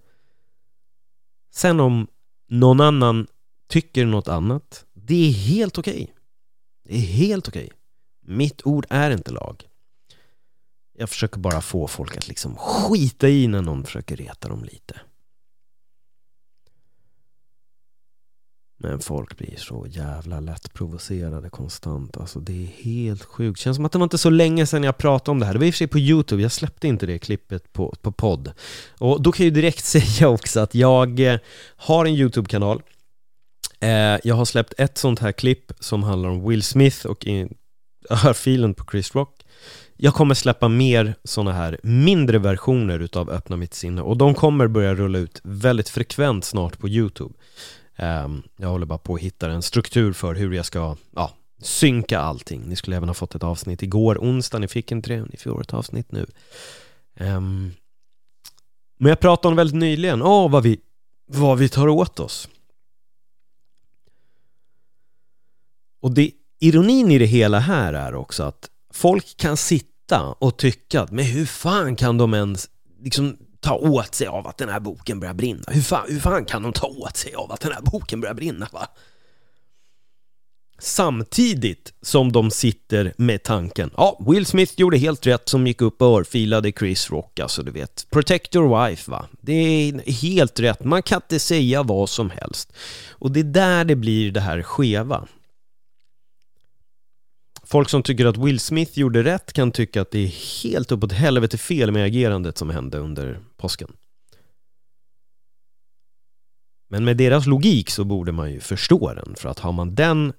Sen 1.55 1.81
om 1.81 2.07
någon 2.49 2.81
annan 2.81 3.27
tycker 3.69 4.07
något 4.07 4.29
annat, 4.29 4.85
det 4.95 5.29
är 5.29 5.33
helt 5.33 5.79
okej. 5.79 6.03
Okay. 6.03 6.15
Det 6.85 6.95
är 6.95 7.01
helt 7.01 7.49
okej. 7.49 7.65
Okay. 7.65 7.77
Mitt 8.37 8.67
ord 8.67 8.87
är 8.91 9.11
inte 9.11 9.31
lag. 9.31 9.69
Jag 10.99 11.09
försöker 11.09 11.39
bara 11.39 11.61
få 11.61 11.89
folk 11.89 12.17
att 12.17 12.29
liksom 12.29 12.57
skita 12.57 13.29
i 13.29 13.47
när 13.47 13.63
någon 13.63 13.85
försöker 13.85 14.17
reta 14.17 14.49
dem 14.49 14.65
lite. 14.65 15.01
Men 18.83 19.01
folk 19.01 19.39
blir 19.39 19.57
så 19.57 19.87
jävla 19.91 20.41
lätt 20.41 20.73
provocerade 20.73 21.51
konstant. 21.51 22.17
Alltså 22.17 22.41
det 22.41 22.53
är 22.53 22.67
helt 22.67 23.25
sjukt. 23.25 23.61
Känns 23.61 23.77
som 23.77 23.85
att 23.85 23.93
det 23.93 23.99
var 23.99 24.05
inte 24.05 24.19
så 24.19 24.31
länge 24.31 24.67
sedan 24.67 24.83
jag 24.83 24.99
pratade 24.99 25.31
om 25.31 25.41
det 25.41 25.47
här. 25.47 25.53
Det 25.53 25.59
var 25.59 25.67
i 25.67 25.71
och 25.71 25.75
för 25.75 25.79
sig 25.79 25.87
på 25.87 25.99
Youtube. 25.99 26.43
Jag 26.43 26.53
släppte 26.53 26.89
inte 26.89 27.07
det 27.07 27.19
klippet 27.19 27.73
på, 27.73 27.95
på 28.03 28.13
podd. 28.13 28.53
Och 28.99 29.23
då 29.23 29.33
kan 29.33 29.47
jag 29.47 29.55
ju 29.55 29.61
direkt 29.63 29.85
säga 29.85 30.29
också 30.29 30.61
att 30.61 30.75
jag 30.75 31.21
eh, 31.21 31.39
har 31.77 32.05
en 32.07 32.15
Youtube-kanal. 32.15 32.83
Eh, 33.81 34.19
jag 34.25 34.35
har 34.35 34.45
släppt 34.45 34.75
ett 34.79 34.99
sånt 34.99 35.19
här 35.19 35.33
klipp 35.33 35.73
som 35.81 36.03
handlar 36.03 36.29
om 36.29 36.49
Will 36.49 36.63
Smith 36.63 37.07
och 37.07 37.27
örfilen 38.11 38.75
på 38.75 38.85
Chris 38.91 39.15
Rock. 39.15 39.43
Jag 39.97 40.15
kommer 40.15 40.35
släppa 40.35 40.69
mer 40.69 41.15
sådana 41.25 41.53
här 41.53 41.81
mindre 41.83 42.39
versioner 42.39 42.99
utav 42.99 43.31
Öppna 43.31 43.57
mitt 43.57 43.75
sinne 43.75 44.03
och 44.03 44.17
de 44.17 44.35
kommer 44.35 44.67
börja 44.67 44.95
rulla 44.95 45.19
ut 45.19 45.41
väldigt 45.45 45.89
frekvent 45.89 46.45
snart 46.45 46.79
på 46.79 46.89
Youtube. 46.89 47.35
Ehm, 48.03 48.43
jag 48.57 48.69
håller 48.69 48.87
bara 48.87 48.99
på 48.99 49.15
att 49.15 49.21
hitta 49.21 49.51
en 49.51 49.63
struktur 49.63 50.13
för 50.13 50.35
hur 50.35 50.53
jag 50.53 50.67
ska 50.67 50.97
ja, 51.15 51.31
synka 51.63 52.21
allting. 52.21 52.63
Ni 52.63 52.77
skulle 52.77 52.97
även 52.97 53.09
ha 53.09 53.15
fått 53.15 53.35
ett 53.35 53.43
avsnitt 53.43 53.83
igår, 53.83 54.19
onsdag, 54.21 54.59
ni 54.59 54.69
fick 54.69 54.93
inte 54.93 55.09
det, 55.09 55.25
ni 55.31 55.37
får 55.37 55.61
ett 55.61 55.75
avsnitt 55.75 56.13
nu. 56.13 56.27
Ehm, 57.15 57.73
men 58.99 59.09
jag 59.09 59.21
pratade 59.21 59.51
om 59.51 59.57
väldigt 59.57 59.77
nyligen, 59.77 60.23
åh 60.23 60.47
oh, 60.47 60.51
vad 60.51 60.63
vi, 60.63 60.81
vad 61.27 61.59
vi 61.59 61.69
tar 61.69 61.89
åt 61.89 62.21
oss. 62.21 62.49
Och 66.01 66.15
det, 66.15 66.31
ironin 66.61 67.11
i 67.11 67.19
det 67.19 67.27
hela 67.27 67.59
här 67.59 67.93
är 67.93 68.15
också 68.15 68.43
att 68.43 68.71
folk 68.93 69.37
kan 69.37 69.57
sitta 69.57 70.23
och 70.29 70.57
tycka 70.57 71.01
att 71.01 71.11
men 71.11 71.25
hur 71.25 71.47
fan 71.47 71.97
kan 71.97 72.19
de 72.19 72.35
ens 72.35 72.69
liksom 73.03 73.37
ta 73.63 73.75
åt 73.75 74.15
sig 74.15 74.27
av 74.27 74.47
att 74.47 74.59
den 74.59 74.69
här 74.69 74.81
boken 74.81 75.21
börjar 75.21 75.35
brinna? 75.35 75.63
Hur 75.67 75.83
fan, 75.83 76.07
hur 76.09 76.21
fan 76.21 76.45
kan 76.45 76.63
de 76.63 76.73
ta 76.73 76.87
åt 76.87 77.17
sig 77.17 77.35
av 77.35 77.53
att 77.53 77.61
den 77.61 77.73
här 77.73 77.83
boken 77.83 78.21
börjar 78.21 78.35
brinna? 78.35 78.69
Va? 78.73 78.89
Samtidigt 80.79 81.93
som 82.03 82.33
de 82.33 82.51
sitter 82.51 83.15
med 83.17 83.43
tanken 83.43 83.91
Ja, 83.97 84.19
Will 84.27 84.47
Smith 84.47 84.73
gjorde 84.77 84.99
helt 84.99 85.27
rätt 85.27 85.49
som 85.49 85.67
gick 85.67 85.83
upp 85.83 86.03
och 86.03 86.19
örfilade 86.19 86.73
Chris 86.73 87.11
Rock 87.11 87.41
Alltså 87.41 87.63
du 87.63 87.71
vet, 87.71 88.07
protect 88.11 88.55
your 88.55 88.87
wife 88.87 89.11
va 89.11 89.27
Det 89.41 89.53
är 89.53 90.13
helt 90.13 90.61
rätt, 90.61 90.85
man 90.85 91.03
kan 91.03 91.17
inte 91.17 91.39
säga 91.39 91.83
vad 91.83 92.09
som 92.09 92.31
helst 92.31 92.73
Och 93.11 93.31
det 93.31 93.41
är 93.41 93.45
där 93.45 93.85
det 93.85 93.97
blir 93.97 94.33
det 94.33 94.41
här 94.41 94.63
skeva 94.63 95.29
Folk 97.73 97.89
som 97.89 98.03
tycker 98.03 98.27
att 98.27 98.37
Will 98.37 98.61
Smith 98.61 98.99
gjorde 98.99 99.23
rätt 99.23 99.53
kan 99.53 99.73
tycka 99.73 100.03
att 100.03 100.11
det 100.11 100.19
är 100.19 100.63
helt 100.63 100.93
uppåt 100.93 101.13
helvete 101.13 101.59
fel 101.59 101.93
med 101.93 102.05
agerandet 102.05 102.59
som 102.59 102.71
hände 102.71 102.99
under 102.99 103.41
påsken. 103.57 103.93
Men 106.91 107.05
med 107.05 107.17
deras 107.17 107.47
logik 107.47 107.91
så 107.91 108.05
borde 108.05 108.33
man 108.33 108.53
ju 108.53 108.61
förstå 108.61 109.15
den, 109.15 109.35
för 109.35 109.49
att 109.49 109.59
har 109.59 109.73
man 109.73 109.95
den, 109.95 110.33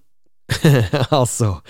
alltså, 1.10 1.62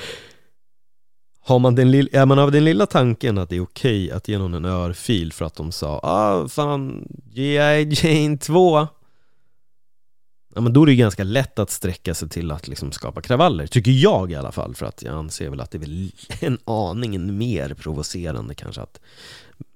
har 1.39 1.59
man 1.59 1.75
den 1.75 1.91
lilla, 1.91 2.21
är 2.21 2.25
man 2.25 2.39
av 2.39 2.51
den 2.51 2.65
lilla 2.65 2.85
tanken 2.85 3.37
att 3.37 3.49
det 3.49 3.55
är 3.55 3.63
okej 3.63 4.11
att 4.11 4.27
ge 4.27 4.37
någon 4.37 4.53
en 4.53 4.65
örfil 4.65 5.33
för 5.33 5.45
att 5.45 5.55
de 5.55 5.71
sa 5.71 5.99
ah 6.03 6.47
fan, 6.47 7.07
G.I. 7.25 7.89
Jane 7.91 8.37
2 8.37 8.87
Ja 10.55 10.61
men 10.61 10.73
då 10.73 10.81
är 10.81 10.85
det 10.85 10.91
ju 10.91 10.97
ganska 10.97 11.23
lätt 11.23 11.59
att 11.59 11.69
sträcka 11.69 12.13
sig 12.13 12.29
till 12.29 12.51
att 12.51 12.67
liksom 12.67 12.91
skapa 12.91 13.21
kravaller, 13.21 13.67
tycker 13.67 13.91
jag 13.91 14.31
i 14.31 14.35
alla 14.35 14.51
fall 14.51 14.75
För 14.75 14.85
att 14.85 15.03
jag 15.03 15.15
anser 15.15 15.49
väl 15.49 15.61
att 15.61 15.71
det 15.71 15.77
är 15.77 15.79
väl 15.79 16.11
en 16.39 16.57
aning 16.65 17.37
mer 17.37 17.73
provocerande 17.73 18.55
kanske 18.55 18.81
att 18.81 18.99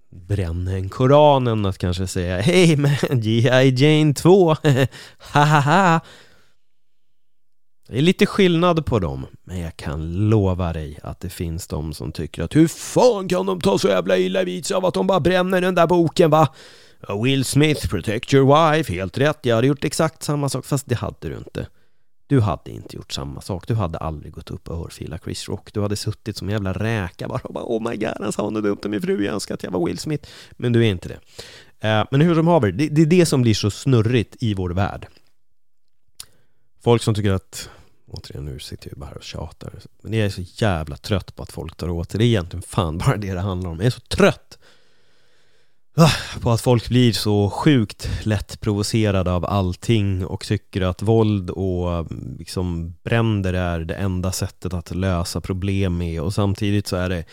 bränna 0.09 0.71
en 0.71 0.89
koran 0.89 1.47
än 1.47 1.65
att 1.65 1.77
kanske 1.77 2.07
säga 2.07 2.41
Hej 2.41 2.77
men 2.77 3.21
G.I. 3.21 3.73
Jane 3.77 4.13
2, 4.13 4.47
ha 5.33 5.45
ha 5.45 5.59
ha 5.59 5.99
det 7.89 7.97
är 7.97 8.01
lite 8.01 8.25
skillnad 8.25 8.85
på 8.85 8.99
dem, 8.99 9.25
men 9.43 9.59
jag 9.59 9.77
kan 9.77 10.29
lova 10.29 10.73
dig 10.73 10.99
att 11.03 11.19
det 11.19 11.29
finns 11.29 11.67
de 11.67 11.93
som 11.93 12.11
tycker 12.11 12.43
att 12.43 12.55
hur 12.55 12.67
fan 12.67 13.27
kan 13.27 13.45
de 13.45 13.61
ta 13.61 13.77
så 13.77 13.87
jävla 13.87 14.17
illa 14.17 14.43
vid 14.43 14.65
sig 14.65 14.75
av 14.75 14.85
att 14.85 14.93
de 14.93 15.07
bara 15.07 15.19
bränner 15.19 15.61
den 15.61 15.75
där 15.75 15.87
boken 15.87 16.29
va? 16.29 16.47
Will 17.23 17.45
Smith, 17.45 17.89
protect 17.89 18.33
your 18.33 18.45
wife, 18.45 18.93
helt 18.93 19.17
rätt, 19.17 19.39
jag 19.41 19.55
hade 19.55 19.67
gjort 19.67 19.83
exakt 19.83 20.23
samma 20.23 20.49
sak, 20.49 20.65
fast 20.65 20.89
det 20.89 20.95
hade 20.95 21.29
du 21.29 21.37
inte. 21.37 21.67
Du 22.27 22.39
hade 22.39 22.71
inte 22.71 22.95
gjort 22.95 23.11
samma 23.11 23.41
sak, 23.41 23.67
du 23.67 23.73
hade 23.73 23.97
aldrig 23.97 24.33
gått 24.33 24.51
upp 24.51 24.69
och 24.69 24.85
örfilat 24.85 25.23
Chris 25.23 25.49
Rock, 25.49 25.73
du 25.73 25.81
hade 25.81 25.95
suttit 25.95 26.37
som 26.37 26.47
en 26.47 26.53
jävla 26.53 26.73
räka 26.73 27.27
bara 27.27 27.41
och 27.43 27.53
bara 27.53 27.63
oh 27.63 27.89
my 27.89 27.95
god, 27.97 28.13
han 28.19 28.31
sa 28.31 28.49
något 28.49 28.63
dumt 28.63 28.77
om 28.85 28.91
min 28.91 29.01
fru, 29.01 29.25
jag 29.25 29.33
önskar 29.33 29.55
att 29.55 29.63
jag 29.63 29.71
var 29.71 29.85
Will 29.85 29.97
Smith. 29.97 30.29
Men 30.51 30.73
du 30.73 30.85
är 30.85 30.89
inte 30.89 31.09
det. 31.09 31.19
Eh, 31.87 32.05
men 32.11 32.21
hur 32.21 32.35
som 32.35 32.47
haver, 32.47 32.71
det, 32.71 33.01
är 33.01 33.05
det 33.05 33.25
som 33.25 33.41
blir 33.41 33.53
så 33.53 33.71
snurrigt 33.71 34.35
i 34.39 34.53
vår 34.53 34.69
värld. 34.69 35.07
Folk 36.83 37.03
som 37.03 37.15
tycker 37.15 37.31
att 37.31 37.69
Återigen, 38.09 38.45
nu 38.45 38.59
sitter 38.59 38.89
jag 38.89 38.99
bara 38.99 39.05
här 39.05 39.17
och 39.17 39.23
tjatar. 39.23 39.73
Men 40.01 40.13
jag 40.13 40.25
är 40.25 40.29
så 40.29 40.41
jävla 40.41 40.97
trött 40.97 41.35
på 41.35 41.43
att 41.43 41.51
folk 41.51 41.77
tar 41.77 41.89
åt 41.89 42.11
sig. 42.11 42.17
Det 42.17 42.25
är 42.25 42.27
egentligen 42.27 42.61
fan 42.61 42.97
bara 42.97 43.17
det 43.17 43.33
det 43.33 43.39
handlar 43.39 43.69
om. 43.69 43.77
Jag 43.77 43.85
är 43.85 43.89
så 43.89 43.99
trött 43.99 44.59
Ah, 45.99 46.39
på 46.41 46.51
att 46.51 46.61
folk 46.61 46.89
blir 46.89 47.11
så 47.11 47.49
sjukt 47.49 48.09
lätt 48.23 48.61
provocerade 48.61 49.31
av 49.31 49.45
allting 49.45 50.25
och 50.25 50.45
tycker 50.45 50.81
att 50.81 51.01
våld 51.01 51.49
och 51.49 51.91
mm, 51.93 52.35
liksom 52.39 52.95
bränder 53.03 53.53
är 53.53 53.79
det 53.79 53.95
enda 53.95 54.31
sättet 54.31 54.73
att 54.73 54.95
lösa 54.95 55.41
problem 55.41 55.97
med 55.97 56.21
och 56.21 56.33
samtidigt 56.33 56.87
så 56.87 56.95
är 56.95 57.09
det 57.09 57.25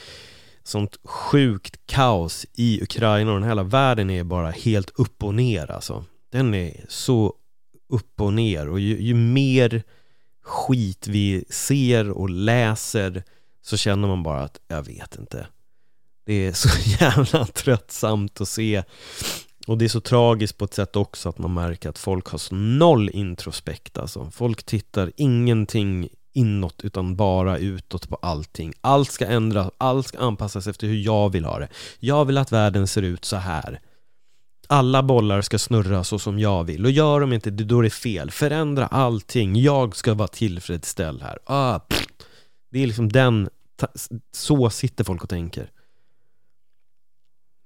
sånt 0.63 0.97
sjukt 1.05 1.87
kaos 1.87 2.47
i 2.53 2.83
Ukraina 2.83 3.33
och 3.33 3.41
den 3.41 3.49
hela 3.49 3.63
världen 3.63 4.11
är 4.11 4.25
bara 4.25 4.51
helt 4.51 4.91
upp 4.91 5.23
och 5.23 5.35
ner 5.35 5.71
alltså. 5.71 6.05
Den 6.33 6.55
är 6.55 6.85
så 6.89 7.35
upp 7.89 8.21
och 8.21 8.33
ner 8.33 8.69
och 8.69 8.81
ju, 8.81 9.03
ju 9.03 9.15
mer 9.15 9.83
skit 10.43 11.07
vi 11.09 11.45
ser 11.51 12.11
och 12.11 12.31
läser 12.31 13.23
så 13.63 13.77
känner 13.77 14.09
man 14.09 14.23
bara 14.23 14.43
att, 14.43 14.61
jag 14.69 14.83
vet 14.83 15.17
inte. 15.19 15.47
Det 16.25 16.47
är 16.47 16.53
så 16.53 16.69
jävla 17.01 17.47
tröttsamt 17.47 18.41
att 18.41 18.49
se. 18.49 18.83
Och 19.67 19.79
det 19.79 19.85
är 19.85 19.89
så 19.89 20.01
tragiskt 20.01 20.59
på 20.59 20.65
ett 20.65 20.75
sätt 20.75 20.97
också 20.97 21.29
att 21.29 21.39
man 21.39 21.55
märker 21.55 21.89
att 21.89 21.99
folk 21.99 22.27
har 22.29 22.39
så 22.39 22.55
noll 22.55 23.11
introspekt 23.11 23.99
alltså. 23.99 24.31
Folk 24.31 24.65
tittar 24.65 25.13
ingenting 25.17 26.09
inåt 26.33 26.81
utan 26.85 27.17
bara 27.17 27.59
utåt 27.59 28.09
på 28.09 28.17
allting. 28.23 28.73
Allt 28.81 29.11
ska 29.11 29.27
ändras, 29.27 29.71
allt 29.79 30.07
ska 30.07 30.19
anpassas 30.19 30.67
efter 30.67 30.87
hur 30.87 30.97
jag 30.97 31.33
vill 31.33 31.45
ha 31.45 31.59
det. 31.59 31.69
Jag 32.01 32.25
vill 32.25 32.39
att 32.39 32.53
världen 32.53 32.87
ser 32.87 33.03
ut 33.03 33.25
så 33.25 33.37
här 33.37 33.81
alla 34.67 35.03
bollar 35.03 35.43
ska 35.43 35.59
snurra 35.59 36.05
så 36.05 36.19
som 36.19 36.39
jag 36.39 36.65
vill 36.65 36.85
och 36.85 36.91
gör 36.91 37.21
de 37.21 37.33
inte 37.33 37.51
det, 37.51 37.65
då 37.65 37.79
är 37.79 37.83
det 37.83 37.91
fel. 37.91 38.31
Förändra 38.31 38.87
allting, 38.87 39.57
jag 39.57 39.97
ska 39.97 40.15
vara 40.15 40.29
tillfredsställd 40.29 41.23
här. 41.23 41.39
Ah, 41.45 41.81
det 42.71 42.83
är 42.83 42.87
liksom 42.87 43.09
den, 43.09 43.49
så 44.33 44.71
sitter 44.71 45.05
folk 45.05 45.23
och 45.23 45.29
tänker. 45.29 45.71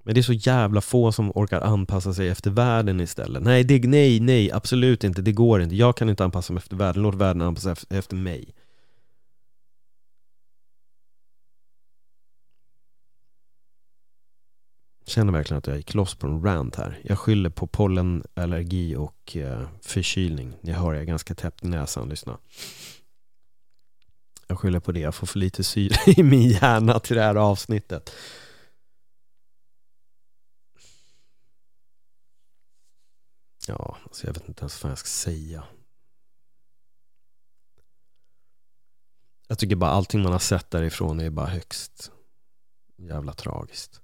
Men 0.03 0.13
det 0.13 0.19
är 0.19 0.23
så 0.23 0.33
jävla 0.33 0.81
få 0.81 1.11
som 1.11 1.31
orkar 1.35 1.61
anpassa 1.61 2.13
sig 2.13 2.29
efter 2.29 2.51
världen 2.51 2.99
istället. 2.99 3.43
Nej, 3.43 3.63
det, 3.63 3.87
nej, 3.87 4.19
nej, 4.19 4.51
absolut 4.51 5.03
inte, 5.03 5.21
det 5.21 5.31
går 5.31 5.61
inte. 5.61 5.75
Jag 5.75 5.97
kan 5.97 6.09
inte 6.09 6.23
anpassa 6.23 6.53
mig 6.53 6.61
efter 6.61 6.75
världen, 6.75 7.03
låt 7.03 7.15
världen 7.15 7.41
anpassa 7.41 7.75
sig 7.75 7.97
efter 7.97 8.15
mig. 8.15 8.53
känner 15.09 15.33
verkligen 15.33 15.57
att 15.57 15.67
jag 15.67 15.77
gick 15.77 15.93
loss 15.93 16.15
på 16.15 16.27
en 16.27 16.43
rant 16.43 16.75
här. 16.75 16.99
Jag 17.03 17.19
skyller 17.19 17.49
på 17.49 17.67
pollenallergi 17.67 18.95
och 18.95 19.37
eh, 19.37 19.67
förkylning. 19.81 20.53
Ni 20.61 20.71
hör, 20.71 20.93
jag 20.93 21.01
är 21.01 21.05
ganska 21.05 21.35
täppt 21.35 21.63
i 21.63 21.67
näsan. 21.67 22.09
Lyssna. 22.09 22.37
Jag 24.47 24.59
skyller 24.59 24.79
på 24.79 24.91
det. 24.91 24.99
Jag 24.99 25.15
får 25.15 25.27
för 25.27 25.39
lite 25.39 25.63
syre 25.63 25.95
i 26.17 26.23
min 26.23 26.49
hjärna 26.49 26.99
till 26.99 27.15
det 27.15 27.23
här 27.23 27.35
avsnittet. 27.35 28.11
Ja, 33.67 33.97
alltså 34.09 34.27
jag 34.27 34.33
vet 34.33 34.47
inte 34.47 34.61
ens 34.61 34.83
vad 34.83 34.91
jag 34.91 34.99
ska 34.99 35.07
säga. 35.07 35.63
Jag 39.47 39.59
tycker 39.59 39.75
bara 39.75 39.91
allting 39.91 40.21
man 40.21 40.31
har 40.31 40.39
sett 40.39 40.71
därifrån 40.71 41.19
är 41.19 41.29
bara 41.29 41.47
högst 41.47 42.11
jävla 42.97 43.33
tragiskt. 43.33 44.01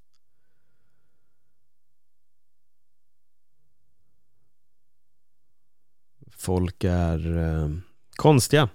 Folk 6.32 6.84
är 6.84 7.38
eh, 7.38 7.70
konstiga. 8.16 8.70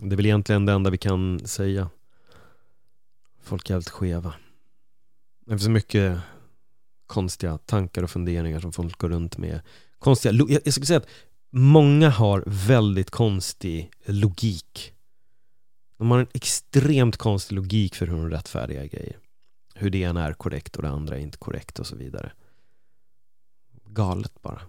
Det 0.00 0.14
är 0.14 0.16
väl 0.16 0.26
egentligen 0.26 0.66
det 0.66 0.72
enda 0.72 0.90
vi 0.90 0.98
kan 0.98 1.46
säga. 1.46 1.90
Folk 3.40 3.70
är 3.70 3.74
helt 3.74 3.88
skeva. 3.88 4.34
Det 5.40 5.50
finns 5.50 5.64
så 5.64 5.70
mycket 5.70 6.20
konstiga 7.06 7.58
tankar 7.58 8.02
och 8.02 8.10
funderingar 8.10 8.60
som 8.60 8.72
folk 8.72 8.98
går 8.98 9.08
runt 9.08 9.38
med. 9.38 9.60
Konstiga, 10.02 10.46
jag 10.64 10.72
skulle 10.72 10.86
säga 10.86 10.98
att 10.98 11.08
många 11.50 12.10
har 12.10 12.44
väldigt 12.46 13.10
konstig 13.10 13.90
logik. 14.06 14.92
De 15.98 16.10
har 16.10 16.18
en 16.18 16.26
extremt 16.34 17.16
konstig 17.16 17.56
logik 17.56 17.94
för 17.94 18.06
hur 18.06 18.16
de 18.16 18.30
rättfärdigar 18.30 18.84
grejer. 18.84 19.16
Hur 19.74 19.90
det 19.90 19.98
ena 19.98 20.26
är 20.26 20.32
korrekt 20.32 20.76
och 20.76 20.82
det 20.82 20.88
andra 20.88 21.16
är 21.16 21.20
inte 21.20 21.38
korrekt 21.38 21.78
och 21.78 21.86
så 21.86 21.96
vidare. 21.96 22.32
Galet 23.84 24.42
bara. 24.42 24.60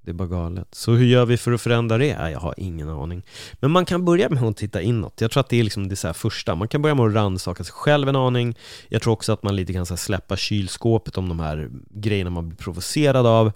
Det 0.00 0.10
är 0.10 0.14
bara 0.14 0.28
galet. 0.28 0.74
Så 0.74 0.92
hur 0.92 1.06
gör 1.06 1.26
vi 1.26 1.36
för 1.36 1.52
att 1.52 1.60
förändra 1.60 1.98
det? 1.98 2.06
jag 2.06 2.40
har 2.40 2.54
ingen 2.56 2.88
aning. 2.88 3.22
Men 3.60 3.70
man 3.70 3.84
kan 3.84 4.04
börja 4.04 4.28
med 4.28 4.42
att 4.42 4.56
titta 4.56 4.82
inåt. 4.82 5.20
Jag 5.20 5.30
tror 5.30 5.40
att 5.40 5.48
det 5.48 5.60
är 5.60 5.64
liksom 5.64 5.88
det 5.88 5.96
så 5.96 6.14
första. 6.14 6.54
Man 6.54 6.68
kan 6.68 6.82
börja 6.82 6.94
med 6.94 7.06
att 7.06 7.14
rannsaka 7.14 7.64
sig 7.64 7.72
själv 7.72 8.08
en 8.08 8.16
aning. 8.16 8.56
Jag 8.88 9.02
tror 9.02 9.12
också 9.12 9.32
att 9.32 9.42
man 9.42 9.56
lite 9.56 9.72
kan 9.72 9.86
släppa 9.86 10.36
kylskåpet 10.36 11.18
om 11.18 11.28
de 11.28 11.40
här 11.40 11.70
grejerna 11.90 12.30
man 12.30 12.48
blir 12.48 12.56
provocerad 12.56 13.26
av. 13.26 13.52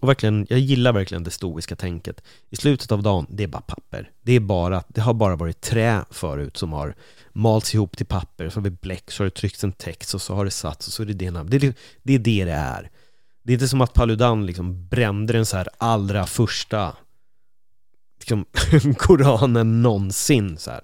Och 0.00 0.08
verkligen, 0.08 0.46
jag 0.50 0.58
gillar 0.58 0.92
verkligen 0.92 1.24
det 1.24 1.30
stoiska 1.30 1.76
tänket. 1.76 2.22
I 2.50 2.56
slutet 2.56 2.92
av 2.92 3.02
dagen, 3.02 3.26
det 3.30 3.42
är 3.42 3.48
bara 3.48 3.62
papper. 3.62 4.10
Det, 4.22 4.32
är 4.32 4.40
bara, 4.40 4.82
det 4.88 5.00
har 5.00 5.14
bara 5.14 5.36
varit 5.36 5.60
trä 5.60 6.04
förut 6.10 6.56
som 6.56 6.72
har 6.72 6.94
malts 7.32 7.74
ihop 7.74 7.96
till 7.96 8.06
papper, 8.06 8.48
så 8.48 8.56
har 8.56 8.64
vi 8.64 8.70
bläck, 8.70 9.10
så 9.10 9.22
har 9.22 9.24
det 9.24 9.30
tryckts 9.30 9.64
en 9.64 9.72
text 9.72 10.14
och 10.14 10.22
så 10.22 10.34
har 10.34 10.44
det 10.44 10.50
satts 10.50 10.86
och 10.86 10.92
så 10.92 11.02
är 11.02 11.06
det 11.06 11.12
det 11.12 11.30
Det, 11.30 11.42
det, 11.42 11.58
liksom, 11.58 11.82
det 12.02 12.14
är 12.14 12.18
det 12.18 12.44
det 12.44 12.52
är. 12.52 12.90
Det 13.42 13.52
är 13.52 13.54
inte 13.54 13.68
som 13.68 13.80
att 13.80 13.92
Paludan 13.92 14.46
liksom 14.46 14.88
brände 14.88 15.32
den 15.32 15.46
så 15.46 15.56
här 15.56 15.68
allra 15.78 16.26
första 16.26 16.96
liksom, 18.18 18.44
Koranen 18.98 19.82
någonsin 19.82 20.58
så 20.58 20.70
här. 20.70 20.80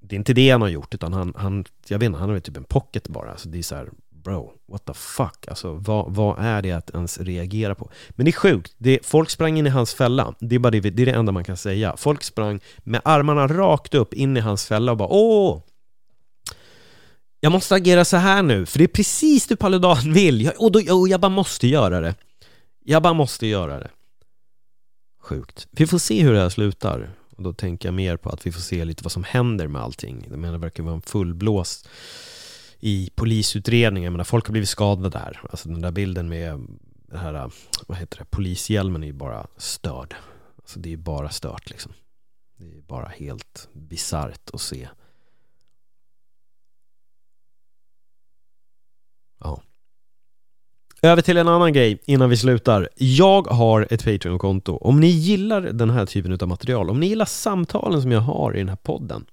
Det 0.00 0.14
är 0.14 0.18
inte 0.18 0.34
det 0.34 0.50
han 0.50 0.62
har 0.62 0.68
gjort, 0.68 0.94
utan 0.94 1.12
han, 1.12 1.34
han 1.36 1.64
jag 1.88 1.98
vet 1.98 2.06
inte, 2.06 2.18
han 2.18 2.30
har 2.30 2.40
typ 2.40 2.56
en 2.56 2.64
pocket 2.64 3.08
bara. 3.08 3.36
Så 3.36 3.48
det 3.48 3.58
är 3.58 3.62
så 3.62 3.74
här, 3.74 3.90
bro, 4.24 4.52
what 4.68 4.84
the 4.84 4.94
fuck? 4.94 5.48
Alltså 5.48 5.72
vad, 5.72 6.14
vad 6.14 6.38
är 6.38 6.62
det 6.62 6.72
att 6.72 6.90
ens 6.90 7.18
reagera 7.18 7.74
på? 7.74 7.90
Men 8.10 8.24
det 8.24 8.30
är 8.30 8.32
sjukt, 8.32 8.74
det, 8.78 9.06
folk 9.06 9.30
sprang 9.30 9.58
in 9.58 9.66
i 9.66 9.70
hans 9.70 9.94
fälla. 9.94 10.34
Det 10.38 10.54
är 10.54 10.58
bara 10.58 10.70
det, 10.70 10.80
det 10.80 11.02
är 11.02 11.06
det 11.06 11.12
enda 11.12 11.32
man 11.32 11.44
kan 11.44 11.56
säga. 11.56 11.94
Folk 11.96 12.22
sprang 12.22 12.60
med 12.78 13.00
armarna 13.04 13.46
rakt 13.46 13.94
upp 13.94 14.14
in 14.14 14.36
i 14.36 14.40
hans 14.40 14.66
fälla 14.66 14.92
och 14.92 14.98
bara 14.98 15.08
åh! 15.08 15.62
jag 17.40 17.52
måste 17.52 17.74
agera 17.74 18.04
så 18.04 18.16
här 18.16 18.42
nu, 18.42 18.66
för 18.66 18.78
det 18.78 18.84
är 18.84 18.88
precis 18.88 19.46
det 19.46 19.56
Paludan 19.56 20.12
vill, 20.12 20.42
jag, 20.42 20.62
och, 20.62 20.72
då, 20.72 20.94
och 20.94 21.08
jag 21.08 21.20
bara 21.20 21.28
måste 21.28 21.66
göra 21.66 22.00
det. 22.00 22.14
Jag 22.84 23.02
bara 23.02 23.12
måste 23.12 23.46
göra 23.46 23.78
det. 23.78 23.90
Sjukt. 25.22 25.68
Vi 25.70 25.86
får 25.86 25.98
se 25.98 26.22
hur 26.22 26.32
det 26.32 26.40
här 26.40 26.48
slutar. 26.48 27.10
Och 27.36 27.42
då 27.42 27.52
tänker 27.52 27.88
jag 27.88 27.94
mer 27.94 28.16
på 28.16 28.30
att 28.30 28.46
vi 28.46 28.52
får 28.52 28.60
se 28.60 28.84
lite 28.84 29.04
vad 29.04 29.12
som 29.12 29.24
händer 29.24 29.68
med 29.68 29.82
allting. 29.82 30.26
Jag 30.30 30.38
menar, 30.38 30.52
det 30.52 30.58
verkar 30.58 30.82
vara 30.82 30.94
en 30.94 31.02
fullblåst 31.02 31.88
i 32.80 33.10
polisutredningen. 33.14 34.04
Jag 34.04 34.12
menar, 34.12 34.24
folk 34.24 34.46
har 34.46 34.52
blivit 34.52 34.68
skadade 34.68 35.08
där. 35.08 35.40
Alltså 35.50 35.68
den 35.68 35.80
där 35.80 35.90
bilden 35.90 36.28
med 36.28 36.60
den 37.08 37.18
här, 37.18 37.50
vad 37.86 37.98
heter 37.98 38.18
det, 38.18 38.24
polishjälmen 38.24 39.02
är 39.02 39.06
ju 39.06 39.12
bara 39.12 39.46
störd. 39.56 40.14
Alltså 40.56 40.80
det 40.80 40.92
är 40.92 40.96
bara 40.96 41.30
stört 41.30 41.70
liksom. 41.70 41.92
Det 42.56 42.76
är 42.76 42.80
bara 42.80 43.08
helt 43.08 43.68
bisarrt 43.72 44.50
att 44.52 44.60
se. 44.60 44.88
Ja. 49.40 49.62
Över 51.02 51.22
till 51.22 51.36
en 51.36 51.48
annan 51.48 51.72
grej 51.72 52.02
innan 52.04 52.30
vi 52.30 52.36
slutar. 52.36 52.88
Jag 52.96 53.46
har 53.46 53.86
ett 53.90 54.04
Patreon-konto. 54.04 54.76
Om 54.76 55.00
ni 55.00 55.06
gillar 55.06 55.60
den 55.60 55.90
här 55.90 56.06
typen 56.06 56.38
av 56.40 56.48
material, 56.48 56.90
om 56.90 57.00
ni 57.00 57.06
gillar 57.06 57.24
samtalen 57.24 58.02
som 58.02 58.12
jag 58.12 58.20
har 58.20 58.56
i 58.56 58.58
den 58.58 58.68
här 58.68 58.76
podden, 58.76 59.26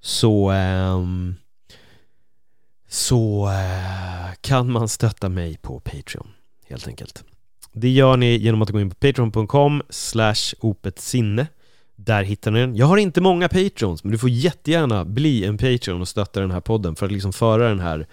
så, 0.00 0.50
ehm, 0.50 1.34
så 2.92 3.48
eh, 3.48 4.34
kan 4.40 4.72
man 4.72 4.88
stötta 4.88 5.28
mig 5.28 5.56
på 5.56 5.80
Patreon 5.80 6.28
helt 6.66 6.88
enkelt. 6.88 7.24
Det 7.72 7.88
gör 7.88 8.16
ni 8.16 8.36
genom 8.36 8.62
att 8.62 8.70
gå 8.70 8.80
in 8.80 8.90
på 8.90 8.96
patreon.com 8.96 9.82
slash 9.90 10.54
opetsinne 10.60 11.46
där 11.96 12.22
hittar 12.22 12.50
ni 12.50 12.60
den. 12.60 12.76
Jag 12.76 12.86
har 12.86 12.96
inte 12.96 13.20
många 13.20 13.48
patrons, 13.48 14.04
men 14.04 14.12
du 14.12 14.18
får 14.18 14.30
jättegärna 14.30 15.04
bli 15.04 15.44
en 15.44 15.58
Patreon 15.58 16.00
och 16.00 16.08
stötta 16.08 16.40
den 16.40 16.50
här 16.50 16.60
podden 16.60 16.96
för 16.96 17.06
att 17.06 17.12
liksom 17.12 17.32
föra 17.32 17.68
den 17.68 17.80
här 17.80 18.06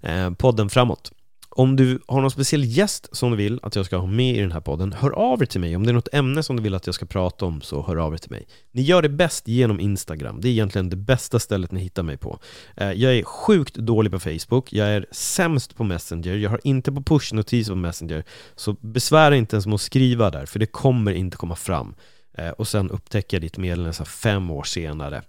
eh, 0.00 0.30
podden 0.30 0.68
framåt. 0.68 1.12
Om 1.58 1.76
du 1.76 1.98
har 2.06 2.20
någon 2.20 2.30
speciell 2.30 2.64
gäst 2.64 3.08
som 3.12 3.30
du 3.30 3.36
vill 3.36 3.60
att 3.62 3.76
jag 3.76 3.86
ska 3.86 3.96
ha 3.96 4.06
med 4.06 4.36
i 4.36 4.40
den 4.40 4.52
här 4.52 4.60
podden, 4.60 4.92
hör 4.92 5.10
av 5.10 5.42
er 5.42 5.46
till 5.46 5.60
mig. 5.60 5.76
Om 5.76 5.84
det 5.86 5.90
är 5.90 5.94
något 5.94 6.14
ämne 6.14 6.42
som 6.42 6.56
du 6.56 6.62
vill 6.62 6.74
att 6.74 6.86
jag 6.86 6.94
ska 6.94 7.06
prata 7.06 7.44
om, 7.46 7.60
så 7.60 7.82
hör 7.82 7.96
av 7.96 8.14
er 8.14 8.18
till 8.18 8.30
mig. 8.30 8.46
Ni 8.72 8.82
gör 8.82 9.02
det 9.02 9.08
bäst 9.08 9.48
genom 9.48 9.80
Instagram. 9.80 10.40
Det 10.40 10.48
är 10.48 10.50
egentligen 10.50 10.90
det 10.90 10.96
bästa 10.96 11.38
stället 11.38 11.72
ni 11.72 11.80
hittar 11.80 12.02
mig 12.02 12.16
på. 12.16 12.38
Eh, 12.76 12.92
jag 12.92 13.14
är 13.14 13.22
sjukt 13.22 13.74
dålig 13.74 14.12
på 14.12 14.18
Facebook, 14.18 14.72
jag 14.72 14.88
är 14.88 15.06
sämst 15.10 15.76
på 15.76 15.84
Messenger, 15.84 16.36
jag 16.36 16.50
har 16.50 16.60
inte 16.64 16.92
på 16.92 17.00
push-notiser 17.02 17.72
på 17.72 17.76
Messenger. 17.76 18.24
Så 18.56 18.72
besvära 18.72 19.36
inte 19.36 19.56
ens 19.56 19.66
med 19.66 19.74
att 19.74 19.80
skriva 19.80 20.30
där, 20.30 20.46
för 20.46 20.58
det 20.58 20.66
kommer 20.66 21.12
inte 21.12 21.36
komma 21.36 21.56
fram. 21.56 21.94
Eh, 22.38 22.50
och 22.50 22.68
sen 22.68 22.90
upptäcker 22.90 23.36
jag 23.36 23.42
ditt 23.42 23.58
meddelande 23.58 24.04
fem 24.04 24.50
år 24.50 24.62
senare. 24.62 25.22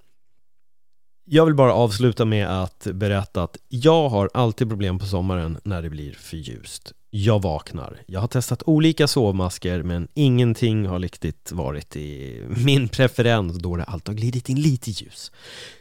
Jag 1.29 1.45
vill 1.45 1.55
bara 1.55 1.73
avsluta 1.73 2.25
med 2.25 2.63
att 2.63 2.87
berätta 2.93 3.43
att 3.43 3.57
jag 3.67 4.09
har 4.09 4.29
alltid 4.33 4.69
problem 4.69 4.99
på 4.99 5.05
sommaren 5.05 5.57
när 5.63 5.81
det 5.81 5.89
blir 5.89 6.13
för 6.13 6.37
ljust. 6.37 6.93
Jag 7.09 7.41
vaknar. 7.41 8.01
Jag 8.05 8.19
har 8.19 8.27
testat 8.27 8.63
olika 8.65 9.07
sovmasker 9.07 9.83
men 9.83 10.07
ingenting 10.13 10.85
har 10.85 10.99
riktigt 10.99 11.51
varit 11.51 11.95
i 11.95 12.41
min 12.65 12.89
preferens 12.89 13.57
då 13.57 13.75
det 13.75 13.83
alltid 13.83 14.07
har 14.07 14.17
glidit 14.17 14.49
in 14.49 14.61
lite 14.61 14.91
ljus. 14.91 15.31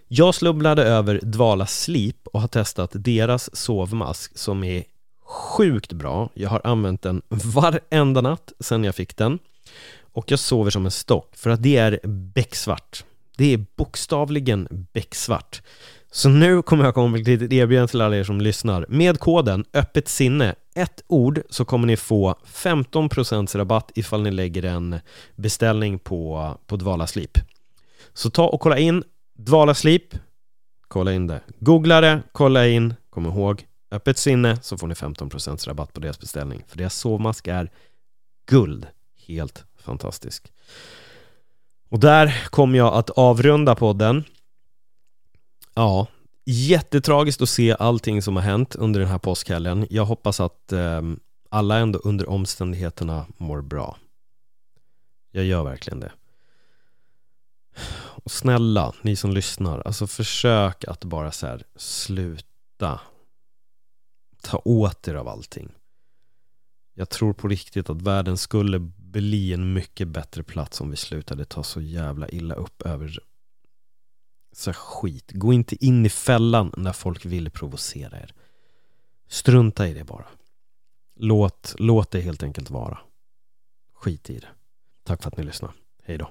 Jag 0.09 0.35
slubblade 0.35 0.83
över 0.85 1.21
Dvala 1.23 1.67
Sleep 1.67 2.27
och 2.33 2.41
har 2.41 2.49
testat 2.49 2.91
deras 2.95 3.57
sovmask 3.57 4.39
som 4.39 4.65
är 4.65 4.85
sjukt 5.25 5.93
bra. 5.93 6.31
Jag 6.35 6.51
har 6.51 6.61
använt 6.65 7.03
den 7.03 7.23
varenda 7.29 8.21
natt 8.21 8.53
sedan 8.61 8.85
jag 8.85 8.95
fick 8.95 9.17
den 9.17 9.39
och 10.01 10.31
jag 10.31 10.39
sover 10.39 10.71
som 10.71 10.85
en 10.85 10.91
stock 10.91 11.37
för 11.37 11.51
att 11.51 11.63
det 11.63 11.77
är 11.77 12.01
becksvart. 12.07 13.05
Det 13.37 13.53
är 13.53 13.65
bokstavligen 13.77 14.87
becksvart. 14.93 15.63
Så 16.11 16.29
nu 16.29 16.63
kommer 16.63 16.85
jag 16.85 16.95
komma 16.95 17.09
med 17.09 17.21
ett 17.21 17.27
litet 17.27 17.53
erbjudande 17.53 17.91
till 17.91 18.01
alla 18.01 18.17
er 18.17 18.25
som 18.25 18.41
lyssnar. 18.41 18.87
Med 18.89 19.21
koden 19.21 19.65
öppet 19.73 20.09
sinne, 20.09 20.55
ett 20.75 21.03
ord, 21.07 21.43
så 21.51 21.65
kommer 21.65 21.87
ni 21.87 21.97
få 21.97 22.35
15% 22.47 23.57
rabatt 23.57 23.91
ifall 23.95 24.23
ni 24.23 24.31
lägger 24.31 24.65
en 24.65 24.97
beställning 25.35 25.99
på, 25.99 26.55
på 26.67 26.77
Dvala 26.77 27.07
Sleep. 27.07 27.39
Så 28.15 28.31
ta 28.31 28.47
och 28.47 28.61
kolla 28.61 28.79
in 28.79 29.05
Dvala 29.39 29.75
Sleep, 29.75 30.03
kolla 30.89 31.13
in 31.13 31.27
det. 31.27 31.41
Googla 31.59 32.01
det, 32.01 32.23
kolla 32.33 32.67
in, 32.67 32.95
kom 33.11 33.27
ihåg, 33.27 33.67
öppet 33.91 34.19
sinne 34.19 34.59
så 34.63 34.79
får 34.79 34.87
ni 34.87 34.95
15% 34.95 35.67
rabatt 35.69 35.93
på 35.93 36.01
deras 36.01 36.21
beställning. 36.21 36.65
För 36.69 36.79
deras 36.79 36.95
sovmask 36.95 37.49
är 37.49 37.71
guld. 38.47 38.87
Helt 39.27 39.65
fantastisk. 39.79 40.53
Och 41.89 42.01
där 42.01 42.49
kommer 42.51 42.79
jag 42.79 42.95
att 42.95 43.11
avrunda 43.11 43.75
podden. 43.75 44.25
Ja, 45.75 46.07
jättetragiskt 46.45 47.43
att 47.43 47.49
se 47.49 47.77
allting 47.79 48.23
som 48.23 48.37
har 48.37 48.43
hänt 48.43 48.75
under 48.75 49.01
den 49.01 49.09
här 49.09 49.19
påskhelgen. 49.19 49.87
Jag 49.91 50.05
hoppas 50.05 50.41
att 50.41 50.73
eh, 50.73 51.03
alla 51.51 51.79
ändå 51.79 51.99
under 51.99 52.29
omständigheterna 52.29 53.27
mår 53.37 53.63
bra. 53.63 53.97
Jag 55.31 55.45
gör 55.45 55.65
verkligen 55.65 56.01
det. 56.01 56.13
Och 58.25 58.31
snälla, 58.31 58.93
ni 59.03 59.17
som 59.17 59.33
lyssnar, 59.33 59.81
alltså 59.81 60.07
försök 60.07 60.85
att 60.85 61.05
bara 61.05 61.33
så 61.33 61.47
här 61.47 61.65
sluta 61.77 63.01
ta 64.43 64.63
åt 64.65 65.09
er 65.09 65.15
av 65.15 65.29
allting. 65.29 65.69
Jag 66.95 67.09
tror 67.09 67.33
på 67.33 67.49
riktigt 67.49 67.91
att 67.91 68.03
världen 68.03 68.37
skulle 68.37 68.91
bli 69.17 69.53
en 69.53 69.73
mycket 69.73 70.09
bättre 70.09 70.43
plats 70.43 70.81
om 70.81 70.91
vi 70.91 70.97
slutade 70.97 71.45
ta 71.45 71.63
så 71.63 71.81
jävla 71.81 72.29
illa 72.29 72.55
upp 72.55 72.83
över 72.83 73.19
så 74.53 74.73
skit. 74.73 75.33
Gå 75.33 75.53
inte 75.53 75.85
in 75.85 76.07
i 76.07 76.09
fällan 76.09 76.73
när 76.77 76.93
folk 76.93 77.25
vill 77.25 77.51
provocera 77.51 78.21
er. 78.21 78.35
Strunta 79.29 79.89
i 79.89 79.95
det 79.95 80.05
bara. 80.05 80.27
Låt, 81.15 81.75
låt 81.79 82.11
det 82.11 82.21
helt 82.21 82.43
enkelt 82.43 82.71
vara. 82.71 82.99
Skit 83.95 84.31
i 84.31 84.39
det. 84.39 84.49
Tack 85.03 85.23
för 85.23 85.29
att 85.29 85.37
ni 85.37 85.45
lyssnade. 85.45 85.75
Hej 86.03 86.19
då. 86.19 86.31